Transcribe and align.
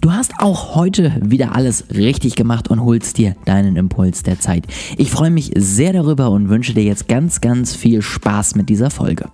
Du 0.00 0.12
hast 0.12 0.32
auch 0.38 0.76
heute 0.76 1.12
wieder 1.20 1.54
alles 1.54 1.90
richtig 1.94 2.34
gemacht 2.34 2.68
und 2.68 2.82
holst 2.82 3.18
dir 3.18 3.36
deinen 3.44 3.76
Impuls 3.76 4.22
der 4.22 4.40
Zeit. 4.40 4.64
Ich 4.96 5.10
freue 5.10 5.28
mich 5.28 5.52
sehr 5.54 5.92
darüber 5.92 6.30
und 6.30 6.48
wünsche 6.48 6.72
dir 6.72 6.84
jetzt 6.84 7.06
ganz, 7.06 7.42
ganz 7.42 7.76
viel 7.76 8.00
Spaß 8.00 8.54
mit 8.54 8.70
dieser 8.70 8.88
Folge. 8.88 9.26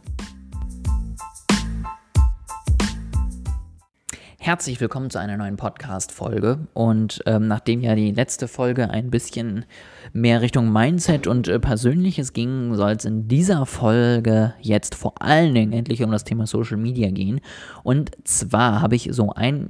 Herzlich 4.46 4.80
willkommen 4.80 5.10
zu 5.10 5.18
einer 5.18 5.36
neuen 5.36 5.56
Podcast-Folge. 5.56 6.68
Und 6.72 7.20
ähm, 7.26 7.48
nachdem 7.48 7.80
ja 7.80 7.96
die 7.96 8.12
letzte 8.12 8.46
Folge 8.46 8.90
ein 8.90 9.10
bisschen 9.10 9.64
mehr 10.12 10.40
Richtung 10.40 10.72
Mindset 10.72 11.26
und 11.26 11.48
äh, 11.48 11.58
Persönliches 11.58 12.32
ging, 12.32 12.72
soll 12.76 12.92
es 12.92 13.04
in 13.04 13.26
dieser 13.26 13.66
Folge 13.66 14.54
jetzt 14.60 14.94
vor 14.94 15.20
allen 15.20 15.52
Dingen 15.52 15.72
endlich 15.72 16.00
um 16.04 16.12
das 16.12 16.22
Thema 16.22 16.46
Social 16.46 16.76
Media 16.76 17.10
gehen. 17.10 17.40
Und 17.82 18.12
zwar 18.22 18.82
habe 18.82 18.94
ich 18.94 19.08
so 19.10 19.32
ein, 19.32 19.68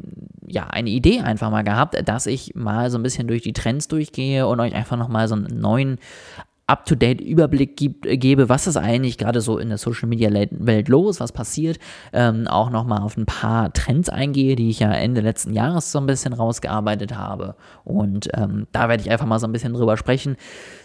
ja, 0.49 0.65
eine 0.65 0.91
Idee 0.91 1.21
einfach 1.21 1.51
mal 1.51 1.63
gehabt, 1.63 1.97
dass 2.09 2.27
ich 2.27 2.55
mal 2.55 2.91
so 2.91 2.99
ein 2.99 3.03
bisschen 3.03 3.29
durch 3.29 3.43
die 3.43 3.53
Trends 3.53 3.89
durchgehe 3.89 4.47
und 4.47 4.61
euch 4.61 4.75
einfach 4.75 4.97
nochmal 4.97 5.29
so 5.29 5.35
einen 5.35 5.61
neuen 5.61 5.99
up-to-date 6.69 7.21
Überblick 7.21 7.77
gibt, 7.77 8.03
gebe, 8.03 8.49
was 8.49 8.67
ist 8.67 8.77
eigentlich 8.77 9.19
gerade 9.19 9.41
so 9.41 9.59
in 9.59 9.69
der 9.69 9.79
Social 9.79 10.09
Media 10.09 10.29
Welt 10.51 10.89
los, 10.89 11.21
was 11.21 11.31
passiert, 11.31 11.79
ähm, 12.13 12.49
auch 12.49 12.71
nochmal 12.71 13.03
auf 13.03 13.17
ein 13.17 13.25
paar 13.25 13.73
Trends 13.73 14.09
eingehe, 14.09 14.57
die 14.57 14.71
ich 14.71 14.81
ja 14.81 14.91
Ende 14.91 15.21
letzten 15.21 15.53
Jahres 15.53 15.93
so 15.93 16.01
ein 16.01 16.07
bisschen 16.07 16.33
rausgearbeitet 16.33 17.17
habe. 17.17 17.55
Und 17.85 18.31
ähm, 18.35 18.67
da 18.73 18.89
werde 18.89 19.01
ich 19.01 19.11
einfach 19.13 19.27
mal 19.27 19.39
so 19.39 19.47
ein 19.47 19.53
bisschen 19.53 19.75
drüber 19.75 19.97
sprechen. 19.97 20.37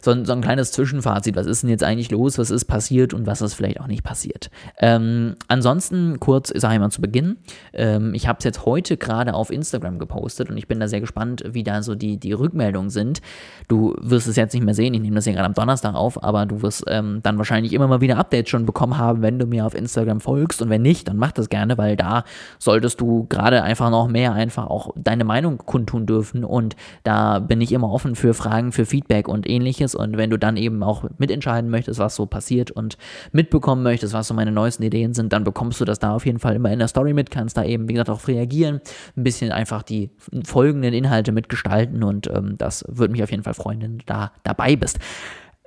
So, 0.04 0.24
so, 0.24 0.34
ein 0.34 0.42
kleines 0.42 0.72
Zwischenfazit, 0.72 1.36
was 1.36 1.48
ist 1.48 1.64
denn 1.64 1.70
jetzt 1.72 1.84
eigentlich 1.84 2.12
los, 2.12 2.38
was 2.38 2.52
ist 2.52 2.66
passiert 2.66 3.16
und 3.16 3.26
was 3.26 3.42
ist 3.42 3.56
vielleicht 3.56 3.80
auch 3.80 3.88
nicht 3.88 4.04
passiert. 4.04 4.52
Ähm, 4.78 5.36
ansonsten 5.48 6.20
kurz, 6.20 6.50
sage 6.56 6.76
ich 6.76 6.80
mal 6.80 6.92
zu 6.92 7.02
Beginn, 7.02 7.38
ähm, 7.74 8.14
ich 8.14 8.28
habe 8.28 8.38
es 8.38 8.46
jetzt 8.46 8.68
heute 8.68 8.98
gerade 8.98 9.34
auf 9.34 9.50
Instagram 9.50 9.98
gepostet 9.98 10.52
und 10.52 10.58
ich 10.58 10.68
bin 10.68 10.80
da 10.80 10.88
sehr 10.88 11.02
gespannt, 11.02 11.44
wie 11.48 11.64
da 11.64 11.82
so 11.82 11.96
die, 11.96 12.18
die 12.18 12.34
Rückmeldungen 12.34 12.92
sind. 12.92 13.22
Du 13.68 13.96
wirst 14.00 14.28
es 14.28 14.36
jetzt 14.36 14.54
nicht 14.54 14.64
mehr 14.64 14.76
sehen, 14.76 14.94
ich 14.94 15.02
nehme 15.02 15.16
das 15.16 15.24
hier 15.24 15.34
gerade 15.34 15.48
am 15.48 15.56
Donnerstag 15.56 15.71
Donnerstag 15.72 15.96
auf, 15.96 16.22
aber 16.22 16.46
du 16.46 16.62
wirst 16.62 16.84
ähm, 16.88 17.22
dann 17.24 17.38
wahrscheinlich 17.38 17.72
immer 17.72 17.88
mal 17.88 18.02
wieder 18.02 18.18
Updates 18.18 18.50
schon 18.50 18.66
bekommen 18.66 18.98
haben, 18.98 19.22
wenn 19.22 19.40
du 19.40 19.46
mir 19.46 19.66
auf 19.66 19.74
Instagram 19.74 20.20
folgst. 20.20 20.62
Und 20.62 20.70
wenn 20.70 20.82
nicht, 20.82 21.08
dann 21.08 21.16
mach 21.16 21.32
das 21.32 21.48
gerne, 21.48 21.78
weil 21.78 21.96
da 21.96 22.26
solltest 22.60 23.00
du 23.00 23.26
gerade 23.30 23.64
einfach 23.64 23.90
noch 23.90 24.10
mehr 24.10 24.34
einfach 24.34 24.68
auch 24.68 24.92
deine 24.98 25.24
Meinung 25.24 25.60
kundtun 25.60 26.06
dürfen. 26.06 26.44
Und 26.44 26.76
da 27.04 27.40
bin 27.40 27.62
ich 27.62 27.72
immer 27.72 27.90
offen 27.90 28.16
für 28.16 28.34
Fragen, 28.34 28.74
für 28.74 28.86
Feedback 28.86 29.30
und 29.30 29.50
ähnliches. 29.50 29.96
Und 29.96 30.18
wenn 30.18 30.30
du 30.30 30.38
dann 30.38 30.58
eben 30.58 30.84
auch 30.84 31.06
mitentscheiden 31.18 31.70
möchtest, 31.70 32.00
was 32.00 32.16
so 32.16 32.26
passiert 32.26 32.72
und 32.72 32.98
mitbekommen 33.32 33.82
möchtest, 33.82 34.14
was 34.14 34.28
so 34.28 34.34
meine 34.34 34.52
neuesten 34.52 34.84
Ideen 34.84 35.14
sind, 35.14 35.32
dann 35.32 35.46
bekommst 35.46 35.80
du 35.80 35.86
das 35.86 36.00
da 36.00 36.14
auf 36.14 36.26
jeden 36.26 36.40
Fall 36.40 36.56
immer 36.56 36.72
in 36.72 36.80
der 36.80 36.90
Story 36.90 37.14
mit, 37.14 37.32
kannst 37.32 37.56
da 37.56 37.64
eben, 37.64 37.88
wie 37.88 37.94
gesagt, 37.94 38.10
auch 38.10 38.28
reagieren, 38.28 38.82
ein 39.16 39.24
bisschen 39.24 39.54
einfach 39.54 39.84
die 39.84 40.10
folgenden 40.44 40.94
Inhalte 40.94 41.32
mitgestalten 41.32 42.04
und 42.04 42.28
ähm, 42.28 42.58
das 42.58 42.84
würde 42.90 43.14
mich 43.14 43.24
auf 43.24 43.32
jeden 43.32 43.44
Fall 43.44 43.54
freuen, 43.54 43.82
wenn 43.82 43.98
du 44.00 44.06
da 44.06 44.34
dabei 44.44 44.76
bist. 44.76 45.00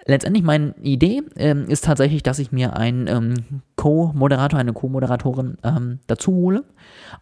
Letztendlich 0.06 0.44
meine 0.44 0.74
Idee 0.82 1.22
ähm, 1.36 1.66
ist 1.68 1.84
tatsächlich, 1.84 2.22
dass 2.22 2.38
ich 2.38 2.52
mir 2.52 2.76
einen 2.76 3.06
ähm, 3.06 3.62
Co-Moderator, 3.76 4.60
eine 4.60 4.72
Co-Moderatorin 4.72 5.56
ähm, 5.62 5.98
dazu 6.06 6.32
hole. 6.32 6.64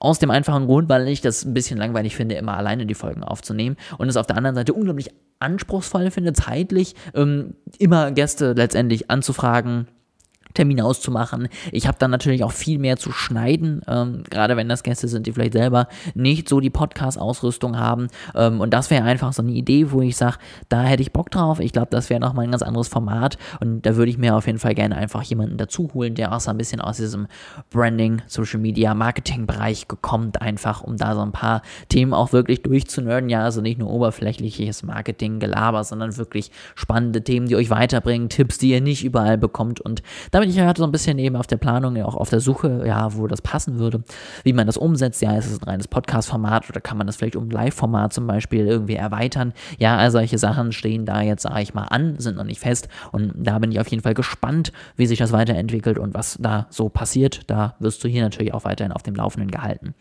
Aus 0.01 0.19
dem 0.19 0.31
einfachen 0.31 0.67
Grund, 0.67 0.89
weil 0.89 1.07
ich 1.09 1.21
das 1.21 1.45
ein 1.45 1.55
bisschen 1.55 1.79
langweilig 1.79 2.17
finde, 2.17 2.35
immer 2.35 2.57
alleine 2.57 2.87
die 2.87 2.95
Folgen 2.95 3.23
aufzunehmen 3.23 3.77
und 3.99 4.09
es 4.09 4.17
auf 4.17 4.27
der 4.27 4.37
anderen 4.37 4.57
Seite 4.57 4.73
unglaublich 4.73 5.11
anspruchsvoll 5.39 6.11
finde, 6.11 6.33
zeitlich 6.33 6.95
ähm, 7.15 7.55
immer 7.79 8.11
Gäste 8.11 8.53
letztendlich 8.53 9.11
anzufragen, 9.11 9.87
Termine 10.55 10.85
auszumachen. 10.85 11.49
Ich 11.71 11.87
habe 11.87 11.99
dann 11.99 12.11
natürlich 12.11 12.45
auch 12.45 12.53
viel 12.53 12.79
mehr 12.79 12.97
zu 12.97 13.13
schneiden, 13.13 13.83
ähm, 13.87 14.23
gerade 14.29 14.57
wenn 14.57 14.69
das 14.69 14.83
Gäste 14.83 15.09
sind, 15.09 15.27
die 15.27 15.33
vielleicht 15.33 15.55
selber 15.55 15.89
nicht 16.15 16.49
so 16.49 16.61
die 16.61 16.71
Podcast-Ausrüstung 16.71 17.79
haben. 17.79 18.09
Ähm, 18.35 18.61
und 18.61 18.73
das 18.75 18.91
wäre 18.91 19.05
einfach 19.05 19.33
so 19.33 19.43
eine 19.43 19.53
Idee, 19.53 19.91
wo 19.91 20.01
ich 20.03 20.17
sage, 20.17 20.37
da 20.69 20.83
hätte 20.83 21.03
ich 21.03 21.13
Bock 21.13 21.31
drauf. 21.31 21.61
Ich 21.61 21.73
glaube, 21.73 21.89
das 21.91 22.11
wäre 22.11 22.21
nochmal 22.21 22.45
ein 22.45 22.51
ganz 22.51 22.63
anderes 22.63 22.89
Format. 22.89 23.39
Und 23.61 23.83
da 23.83 23.97
würde 23.97 24.11
ich 24.11 24.19
mir 24.19 24.37
auf 24.37 24.47
jeden 24.47 24.59
Fall 24.59 24.75
gerne 24.75 24.97
einfach 24.97 25.23
jemanden 25.23 25.57
dazu 25.57 25.91
holen, 25.95 26.15
der 26.15 26.35
auch 26.35 26.41
so 26.41 26.51
ein 26.51 26.59
bisschen 26.59 26.81
aus 26.81 26.99
diesem 26.99 27.27
Branding, 27.71 28.23
Social 28.27 28.61
Media, 28.61 28.95
Marketing-Bereich 28.95 29.87
kommt, 30.01 30.43
einfach, 30.43 30.83
um 30.83 30.97
da 30.97 31.15
so 31.15 31.23
ein 31.23 31.33
paar 31.33 31.63
Themen 31.89 32.13
auch 32.13 32.33
wirklich 32.33 32.63
durchzunörden. 32.63 33.29
Ja, 33.31 33.45
also 33.45 33.61
nicht 33.61 33.79
nur 33.79 33.91
oberflächliches 33.91 34.83
Marketing-Gelaber, 34.83 35.85
sondern 35.85 36.17
wirklich 36.17 36.51
spannende 36.75 37.23
Themen, 37.23 37.47
die 37.47 37.57
euch 37.57 37.71
weiterbringen, 37.71 38.29
Tipps, 38.29 38.59
die 38.59 38.71
ihr 38.71 38.81
nicht 38.81 39.05
überall 39.05 39.39
bekommt. 39.39 39.81
Und 39.81 40.03
da 40.31 40.42
bin 40.43 40.51
ich 40.51 40.57
ja 40.57 40.75
so 40.77 40.83
ein 40.83 40.91
bisschen 40.91 41.21
eben 41.21 41.37
auf 41.37 41.47
der 41.47 41.57
Planung, 41.57 42.03
auch 42.03 42.17
auf 42.17 42.29
der 42.29 42.41
Suche, 42.41 42.83
ja, 42.85 43.15
wo 43.15 43.29
das 43.29 43.41
passen 43.41 43.79
würde, 43.79 44.03
wie 44.43 44.53
man 44.53 44.67
das 44.67 44.77
umsetzt. 44.77 45.23
Ja, 45.23 45.37
ist 45.37 45.49
es 45.49 45.63
ein 45.63 45.69
reines 45.69 45.87
Podcast-Format 45.87 46.69
oder 46.69 46.81
kann 46.81 46.99
man 46.99 47.07
das 47.07 47.15
vielleicht 47.15 47.37
um 47.37 47.49
Live-Format 47.49 48.13
zum 48.13 48.27
Beispiel 48.27 48.67
irgendwie 48.67 48.97
erweitern? 48.97 49.53
Ja, 49.79 49.99
all 49.99 50.11
solche 50.11 50.39
Sachen 50.39 50.73
stehen 50.73 51.07
da 51.07 51.23
jetzt, 51.23 51.43
sage 51.43 51.63
ich 51.63 51.75
mal, 51.75 51.85
an, 51.85 52.17
sind 52.19 52.39
noch 52.39 52.45
nicht 52.45 52.59
fest. 52.59 52.89
Und 53.13 53.33
da 53.37 53.61
bin 53.61 53.71
ich 53.71 53.79
auf 53.79 53.87
jeden 53.87 54.03
Fall 54.03 54.15
gespannt, 54.15 54.73
wie 54.97 55.07
sich 55.07 55.21
das 55.21 55.31
weiterentwickelt 55.31 55.97
und 55.97 56.13
was 56.13 56.39
da 56.41 56.67
so 56.71 56.89
passiert. 56.89 57.43
Da 57.49 57.77
wirst 57.79 58.03
du 58.03 58.09
hier 58.09 58.23
natürlich 58.23 58.53
auch 58.53 58.65
weiterhin 58.65 58.91
auf 58.91 59.05
dem 59.05 59.15
Laufenden 59.15 59.49
gehalten. 59.49 59.95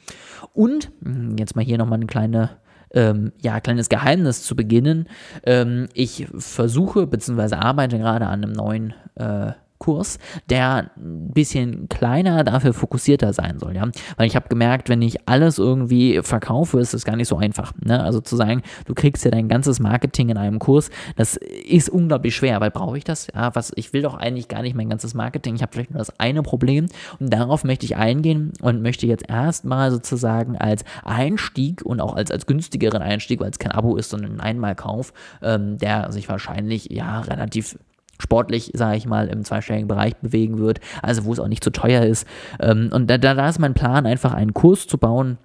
Und 0.53 0.90
hm, 1.03 1.38
jetzt 1.38 1.56
mal 1.56 1.63
hier 1.63 1.78
nochmal 1.78 2.00
eine 2.00 2.08
kleine 2.08 2.50
ähm, 2.94 3.31
ja, 3.40 3.59
kleines 3.59 3.90
Geheimnis 3.90 4.41
zu 4.41 4.56
beginnen. 4.56 5.08
Ähm, 5.46 5.88
ich 5.94 6.28
versuche 6.35 7.06
bzw. 7.06 7.56
arbeite 7.58 8.00
gerade 8.00 8.25
an 8.25 8.44
einem 8.44 8.53
neuen 8.53 8.96
äh, 9.16 9.52
Kurs, 9.81 10.19
der 10.50 10.92
ein 10.96 11.31
bisschen 11.34 11.90
kleiner, 11.90 12.44
dafür 12.44 12.74
fokussierter 12.74 13.34
sein 13.34 13.58
soll, 13.58 13.75
ja. 13.75 13.90
Weil 14.16 14.28
ich 14.28 14.36
habe 14.36 14.47
gemerkt, 14.47 14.90
wenn 14.90 15.02
ich 15.02 15.28
alles 15.28 15.58
irgendwie 15.58 16.22
verkaufe, 16.22 16.80
ist 16.80 16.94
es 16.94 17.03
gar 17.03 17.16
nicht 17.16 17.28
so 17.28 17.38
einfach. 17.38 17.74
Ne? 17.84 18.02
Also 18.02 18.22
zu 18.22 18.36
sagen, 18.36 18.62
du 18.86 18.94
kriegst 18.94 19.25
ja 19.25 19.31
dein 19.31 19.47
ganzes 19.47 19.80
Marketing 19.80 20.30
in 20.30 20.38
einem 20.38 20.59
Kurs, 20.59 20.91
das 21.16 21.36
ist 21.36 21.90
unglaublich 21.90 22.36
schwer, 22.36 22.62
weil 22.62 22.70
brauche 22.70 22.97
ich 22.97 23.03
das? 23.03 23.28
Ja, 23.34 23.53
was, 23.56 23.72
ich 23.75 23.91
will 23.91 24.03
doch 24.03 24.14
eigentlich 24.14 24.47
gar 24.47 24.62
nicht 24.62 24.75
mein 24.75 24.88
ganzes 24.88 25.16
Marketing, 25.16 25.56
ich 25.56 25.64
habe 25.64 25.72
vielleicht 25.74 25.91
nur 25.91 26.00
das 26.00 26.20
eine 26.20 26.44
Problem 26.44 26.86
und 27.20 27.34
darauf 27.34 27.64
möchte 27.64 27.86
ich 27.86 27.97
eingehen 27.97 28.53
und 28.62 28.84
möchte 28.84 29.08
jetzt 29.08 29.28
erstmal 29.28 29.90
sozusagen 29.90 30.58
als 30.58 30.86
Einstieg 31.03 31.81
und 31.84 32.02
auch 32.02 32.16
als, 32.16 32.30
als 32.30 32.46
günstigeren 32.46 33.02
Einstieg, 33.02 33.40
weil 33.40 33.50
es 33.50 33.58
kein 33.58 33.72
Abo 33.72 33.96
ist, 33.96 34.12
sondern 34.12 34.34
ein 34.34 34.41
Einmalkauf, 34.41 35.12
ähm, 35.41 35.80
der 35.80 36.12
sich 36.12 36.30
wahrscheinlich 36.30 36.91
ja 36.91 37.22
relativ 37.22 37.78
sportlich, 38.22 38.72
sage 38.74 38.98
ich 38.98 39.06
mal, 39.06 39.28
im 39.28 39.44
zweistelligen 39.44 39.88
Bereich 39.88 40.16
bewegen 40.18 40.59
wird, 40.59 40.80
also 41.02 41.26
wo 41.26 41.34
es 41.34 41.40
auch 41.40 41.48
nicht 41.48 41.64
zu 41.64 41.72
teuer 41.72 42.04
ist. 42.04 42.28
Ähm, 42.59 42.90
und 42.94 43.08
da, 43.09 43.18
da 43.18 43.50
ist 43.50 43.59
mein 43.59 43.74
Plan, 43.74 44.06
einfach 44.06 44.34
einen 44.34 44.54
Kurs 44.54 44.88
zu 44.88 44.98
bauen, 44.98 45.38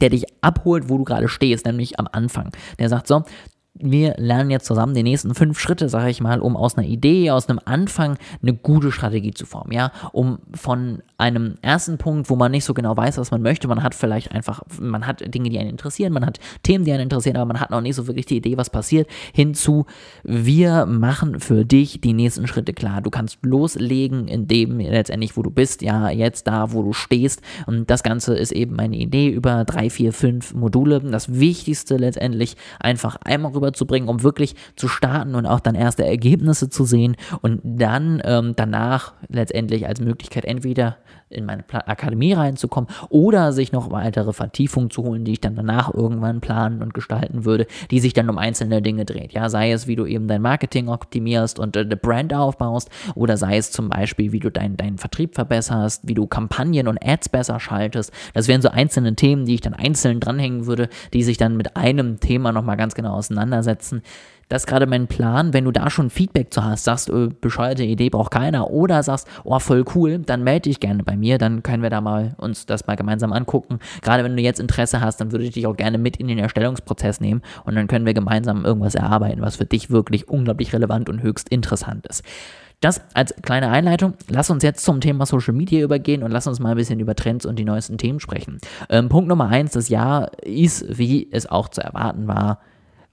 der 0.00 0.10
dich 0.10 0.24
abholt, 0.40 0.88
wo 0.88 0.98
du 0.98 1.04
gerade 1.04 1.28
stehst, 1.28 1.66
nämlich 1.66 1.98
am 1.98 2.08
Anfang. 2.10 2.50
Der 2.78 2.88
sagt 2.88 3.06
so, 3.06 3.24
wir 3.74 4.14
lernen 4.18 4.50
jetzt 4.50 4.66
zusammen 4.66 4.94
die 4.94 5.02
nächsten 5.02 5.34
fünf 5.34 5.58
Schritte, 5.58 5.88
sage 5.88 6.10
ich 6.10 6.20
mal, 6.20 6.40
um 6.40 6.56
aus 6.56 6.78
einer 6.78 6.86
Idee, 6.86 7.32
aus 7.32 7.48
einem 7.48 7.60
Anfang 7.64 8.18
eine 8.40 8.54
gute 8.54 8.92
Strategie 8.92 9.32
zu 9.32 9.46
formen, 9.46 9.72
ja, 9.72 9.90
um 10.12 10.38
von 10.54 11.02
einem 11.18 11.56
ersten 11.60 11.98
Punkt, 11.98 12.30
wo 12.30 12.36
man 12.36 12.52
nicht 12.52 12.64
so 12.64 12.72
genau 12.72 12.96
weiß, 12.96 13.18
was 13.18 13.30
man 13.32 13.42
möchte, 13.42 13.66
man 13.66 13.82
hat 13.82 13.94
vielleicht 13.94 14.32
einfach, 14.32 14.62
man 14.80 15.06
hat 15.06 15.22
Dinge, 15.34 15.50
die 15.50 15.58
einen 15.58 15.70
interessieren, 15.70 16.12
man 16.12 16.24
hat 16.24 16.38
Themen, 16.62 16.84
die 16.84 16.92
einen 16.92 17.04
interessieren, 17.04 17.36
aber 17.36 17.46
man 17.46 17.60
hat 17.60 17.70
noch 17.70 17.80
nicht 17.80 17.96
so 17.96 18.06
wirklich 18.06 18.26
die 18.26 18.36
Idee, 18.36 18.56
was 18.56 18.70
passiert, 18.70 19.08
hinzu, 19.32 19.86
wir 20.22 20.86
machen 20.86 21.40
für 21.40 21.64
dich 21.64 22.00
die 22.00 22.12
nächsten 22.12 22.46
Schritte 22.46 22.72
klar. 22.74 23.00
Du 23.00 23.10
kannst 23.10 23.38
loslegen 23.42 24.28
in 24.28 24.46
dem 24.46 24.78
letztendlich, 24.78 25.36
wo 25.36 25.42
du 25.42 25.50
bist, 25.50 25.82
ja, 25.82 26.10
jetzt 26.10 26.46
da, 26.46 26.72
wo 26.72 26.82
du 26.82 26.92
stehst 26.92 27.42
und 27.66 27.90
das 27.90 28.02
Ganze 28.02 28.34
ist 28.36 28.52
eben 28.52 28.76
meine 28.76 28.96
Idee 28.96 29.28
über 29.28 29.64
drei, 29.64 29.90
vier, 29.90 30.12
fünf 30.12 30.54
Module. 30.54 31.00
Das 31.00 31.38
Wichtigste 31.38 31.96
letztendlich 31.96 32.56
einfach 32.78 33.16
einmal 33.16 33.52
rüber 33.52 33.63
rüberzubringen, 33.64 34.08
um 34.08 34.22
wirklich 34.22 34.54
zu 34.76 34.88
starten 34.88 35.34
und 35.34 35.46
auch 35.46 35.60
dann 35.60 35.74
erste 35.74 36.04
Ergebnisse 36.04 36.68
zu 36.68 36.84
sehen 36.84 37.16
und 37.40 37.60
dann 37.64 38.20
ähm, 38.24 38.52
danach 38.56 39.14
letztendlich 39.28 39.86
als 39.86 40.00
Möglichkeit 40.00 40.44
entweder 40.44 40.98
in 41.34 41.44
meine 41.44 41.64
Akademie 41.72 42.32
reinzukommen 42.32 42.88
oder 43.08 43.52
sich 43.52 43.72
noch 43.72 43.90
weitere 43.90 44.32
Vertiefungen 44.32 44.90
zu 44.90 45.02
holen, 45.02 45.24
die 45.24 45.32
ich 45.32 45.40
dann 45.40 45.56
danach 45.56 45.92
irgendwann 45.92 46.40
planen 46.40 46.82
und 46.82 46.94
gestalten 46.94 47.44
würde, 47.44 47.66
die 47.90 48.00
sich 48.00 48.12
dann 48.12 48.30
um 48.30 48.38
einzelne 48.38 48.82
Dinge 48.82 49.04
dreht. 49.04 49.32
Ja, 49.32 49.48
sei 49.48 49.72
es, 49.72 49.86
wie 49.86 49.96
du 49.96 50.06
eben 50.06 50.28
dein 50.28 50.42
Marketing 50.42 50.88
optimierst 50.88 51.58
und 51.58 51.76
äh, 51.76 51.84
Brand 52.00 52.34
aufbaust 52.34 52.90
oder 53.14 53.36
sei 53.36 53.56
es 53.56 53.70
zum 53.70 53.88
Beispiel, 53.88 54.32
wie 54.32 54.40
du 54.40 54.50
deinen 54.50 54.76
dein 54.76 54.98
Vertrieb 54.98 55.34
verbesserst, 55.34 56.02
wie 56.06 56.14
du 56.14 56.26
Kampagnen 56.26 56.88
und 56.88 57.04
Ads 57.04 57.28
besser 57.28 57.60
schaltest. 57.60 58.12
Das 58.32 58.48
wären 58.48 58.62
so 58.62 58.68
einzelne 58.68 59.14
Themen, 59.14 59.46
die 59.46 59.54
ich 59.54 59.60
dann 59.60 59.74
einzeln 59.74 60.20
dranhängen 60.20 60.66
würde, 60.66 60.88
die 61.12 61.22
sich 61.22 61.36
dann 61.36 61.56
mit 61.56 61.76
einem 61.76 62.20
Thema 62.20 62.52
nochmal 62.52 62.76
ganz 62.76 62.94
genau 62.94 63.14
auseinandersetzen. 63.14 64.02
Das 64.48 64.62
ist 64.62 64.66
gerade 64.66 64.86
mein 64.86 65.06
Plan. 65.06 65.52
Wenn 65.52 65.64
du 65.64 65.70
da 65.70 65.90
schon 65.90 66.10
Feedback 66.10 66.52
zu 66.52 66.64
hast, 66.64 66.84
sagst, 66.84 67.10
äh, 67.10 67.28
bescheuerte 67.40 67.84
Idee 67.84 68.10
braucht 68.10 68.30
keiner 68.30 68.70
oder 68.70 69.02
sagst, 69.02 69.28
oh, 69.44 69.58
voll 69.58 69.84
cool, 69.94 70.18
dann 70.18 70.44
melde 70.44 70.68
dich 70.68 70.80
gerne 70.80 71.02
bei 71.02 71.16
mir, 71.16 71.38
dann 71.38 71.62
können 71.62 71.82
wir 71.82 71.90
da 71.90 72.00
mal 72.00 72.34
uns 72.38 72.66
das 72.66 72.86
mal 72.86 72.96
gemeinsam 72.96 73.32
angucken. 73.32 73.78
Gerade 74.02 74.24
wenn 74.24 74.36
du 74.36 74.42
jetzt 74.42 74.60
Interesse 74.60 75.00
hast, 75.00 75.20
dann 75.20 75.32
würde 75.32 75.44
ich 75.44 75.52
dich 75.52 75.66
auch 75.66 75.76
gerne 75.76 75.98
mit 75.98 76.16
in 76.16 76.28
den 76.28 76.38
Erstellungsprozess 76.38 77.20
nehmen 77.20 77.42
und 77.64 77.74
dann 77.74 77.86
können 77.86 78.06
wir 78.06 78.14
gemeinsam 78.14 78.64
irgendwas 78.64 78.94
erarbeiten, 78.94 79.40
was 79.40 79.56
für 79.56 79.66
dich 79.66 79.90
wirklich 79.90 80.28
unglaublich 80.28 80.72
relevant 80.72 81.08
und 81.08 81.22
höchst 81.22 81.48
interessant 81.48 82.06
ist. 82.06 82.22
Das 82.80 83.00
als 83.14 83.34
kleine 83.40 83.70
Einleitung. 83.70 84.12
Lass 84.28 84.50
uns 84.50 84.62
jetzt 84.62 84.84
zum 84.84 85.00
Thema 85.00 85.24
Social 85.24 85.54
Media 85.54 85.82
übergehen 85.82 86.22
und 86.22 86.30
lass 86.30 86.46
uns 86.46 86.60
mal 86.60 86.72
ein 86.72 86.76
bisschen 86.76 87.00
über 87.00 87.14
Trends 87.14 87.46
und 87.46 87.58
die 87.58 87.64
neuesten 87.64 87.96
Themen 87.96 88.20
sprechen. 88.20 88.58
Ähm, 88.90 89.08
Punkt 89.08 89.28
Nummer 89.28 89.48
eins, 89.48 89.72
das 89.72 89.88
Jahr 89.88 90.32
ist, 90.42 90.98
wie 90.98 91.28
es 91.32 91.46
auch 91.46 91.68
zu 91.68 91.80
erwarten 91.80 92.28
war, 92.28 92.58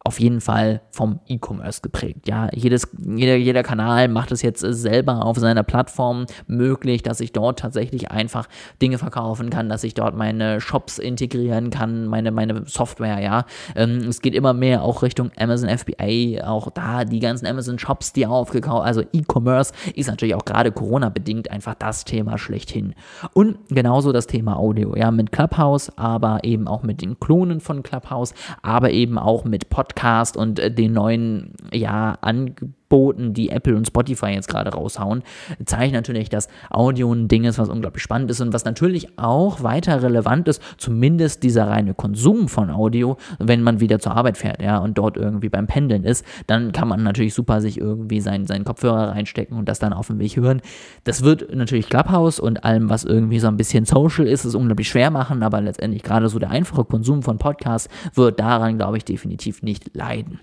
auf 0.03 0.19
jeden 0.19 0.41
Fall 0.41 0.81
vom 0.89 1.19
E-Commerce 1.27 1.81
geprägt. 1.81 2.27
Ja, 2.27 2.49
jedes, 2.53 2.87
jeder, 2.97 3.35
jeder 3.35 3.61
Kanal 3.61 4.07
macht 4.07 4.31
es 4.31 4.41
jetzt 4.41 4.61
selber 4.61 5.23
auf 5.25 5.37
seiner 5.37 5.61
Plattform 5.61 6.25
möglich, 6.47 7.03
dass 7.03 7.19
ich 7.19 7.33
dort 7.33 7.59
tatsächlich 7.59 8.09
einfach 8.09 8.47
Dinge 8.81 8.97
verkaufen 8.97 9.51
kann, 9.51 9.69
dass 9.69 9.83
ich 9.83 9.93
dort 9.93 10.15
meine 10.15 10.59
Shops 10.59 10.97
integrieren 10.97 11.69
kann, 11.69 12.07
meine, 12.07 12.31
meine 12.31 12.63
Software, 12.65 13.19
ja. 13.19 13.45
Ähm, 13.75 13.97
es 14.09 14.21
geht 14.21 14.33
immer 14.33 14.53
mehr 14.53 14.81
auch 14.81 15.03
Richtung 15.03 15.29
Amazon 15.37 15.69
FBA, 15.69 16.47
auch 16.47 16.71
da 16.71 17.05
die 17.05 17.19
ganzen 17.19 17.45
Amazon 17.45 17.77
Shops, 17.77 18.11
die 18.11 18.25
aufgekauft, 18.25 18.85
also 18.85 19.01
E-Commerce 19.13 19.71
ist 19.95 20.07
natürlich 20.07 20.33
auch 20.33 20.45
gerade 20.45 20.71
Corona-bedingt 20.71 21.51
einfach 21.51 21.75
das 21.75 22.05
Thema 22.05 22.39
schlechthin. 22.39 22.95
Und 23.33 23.57
genauso 23.69 24.11
das 24.11 24.25
Thema 24.25 24.57
Audio, 24.57 24.95
ja, 24.95 25.11
mit 25.11 25.31
Clubhouse, 25.31 25.95
aber 25.95 26.43
eben 26.43 26.67
auch 26.67 26.81
mit 26.81 27.03
den 27.03 27.19
Klonen 27.19 27.59
von 27.59 27.83
Clubhouse, 27.83 28.33
aber 28.63 28.89
eben 28.89 29.19
auch 29.19 29.43
mit 29.43 29.69
Podcast 29.69 29.90
Podcast 29.93 30.37
und 30.37 30.59
äh, 30.59 30.71
den 30.71 30.93
neuen 30.93 31.53
ja, 31.71 32.17
Angeboten 32.21 32.75
Boten, 32.91 33.33
die 33.33 33.49
Apple 33.49 33.75
und 33.75 33.87
Spotify 33.87 34.27
jetzt 34.27 34.49
gerade 34.49 34.71
raushauen, 34.71 35.23
zeigt 35.65 35.93
natürlich, 35.93 36.27
dass 36.27 36.49
Audio 36.69 37.11
ein 37.13 37.29
Ding 37.29 37.45
ist, 37.45 37.57
was 37.57 37.69
unglaublich 37.69 38.03
spannend 38.03 38.29
ist 38.29 38.41
und 38.41 38.51
was 38.51 38.65
natürlich 38.65 39.17
auch 39.17 39.63
weiter 39.63 40.03
relevant 40.03 40.49
ist, 40.49 40.61
zumindest 40.77 41.41
dieser 41.41 41.67
reine 41.67 41.93
Konsum 41.93 42.49
von 42.49 42.69
Audio, 42.69 43.15
wenn 43.39 43.63
man 43.63 43.79
wieder 43.79 43.99
zur 43.99 44.11
Arbeit 44.11 44.37
fährt, 44.37 44.61
ja, 44.61 44.77
und 44.77 44.97
dort 44.97 45.15
irgendwie 45.15 45.47
beim 45.47 45.67
Pendeln 45.67 46.03
ist, 46.03 46.25
dann 46.47 46.73
kann 46.73 46.89
man 46.89 47.01
natürlich 47.01 47.33
super 47.33 47.61
sich 47.61 47.79
irgendwie 47.79 48.19
seinen, 48.19 48.45
seinen 48.45 48.65
Kopfhörer 48.65 49.11
reinstecken 49.11 49.57
und 49.57 49.69
das 49.69 49.79
dann 49.79 49.93
auf 49.93 50.07
dem 50.07 50.19
Weg 50.19 50.35
hören. 50.35 50.61
Das 51.05 51.23
wird 51.23 51.55
natürlich 51.55 51.87
Clubhouse 51.87 52.41
und 52.41 52.65
allem, 52.65 52.89
was 52.89 53.05
irgendwie 53.05 53.39
so 53.39 53.47
ein 53.47 53.55
bisschen 53.55 53.85
social 53.85 54.27
ist, 54.27 54.43
es 54.43 54.53
unglaublich 54.53 54.89
schwer 54.89 55.11
machen, 55.11 55.43
aber 55.43 55.61
letztendlich 55.61 56.03
gerade 56.03 56.27
so 56.27 56.39
der 56.39 56.49
einfache 56.49 56.83
Konsum 56.83 57.23
von 57.23 57.37
Podcasts 57.37 57.87
wird 58.15 58.37
daran, 58.41 58.77
glaube 58.77 58.97
ich, 58.97 59.05
definitiv 59.05 59.63
nicht 59.63 59.95
leiden. 59.95 60.41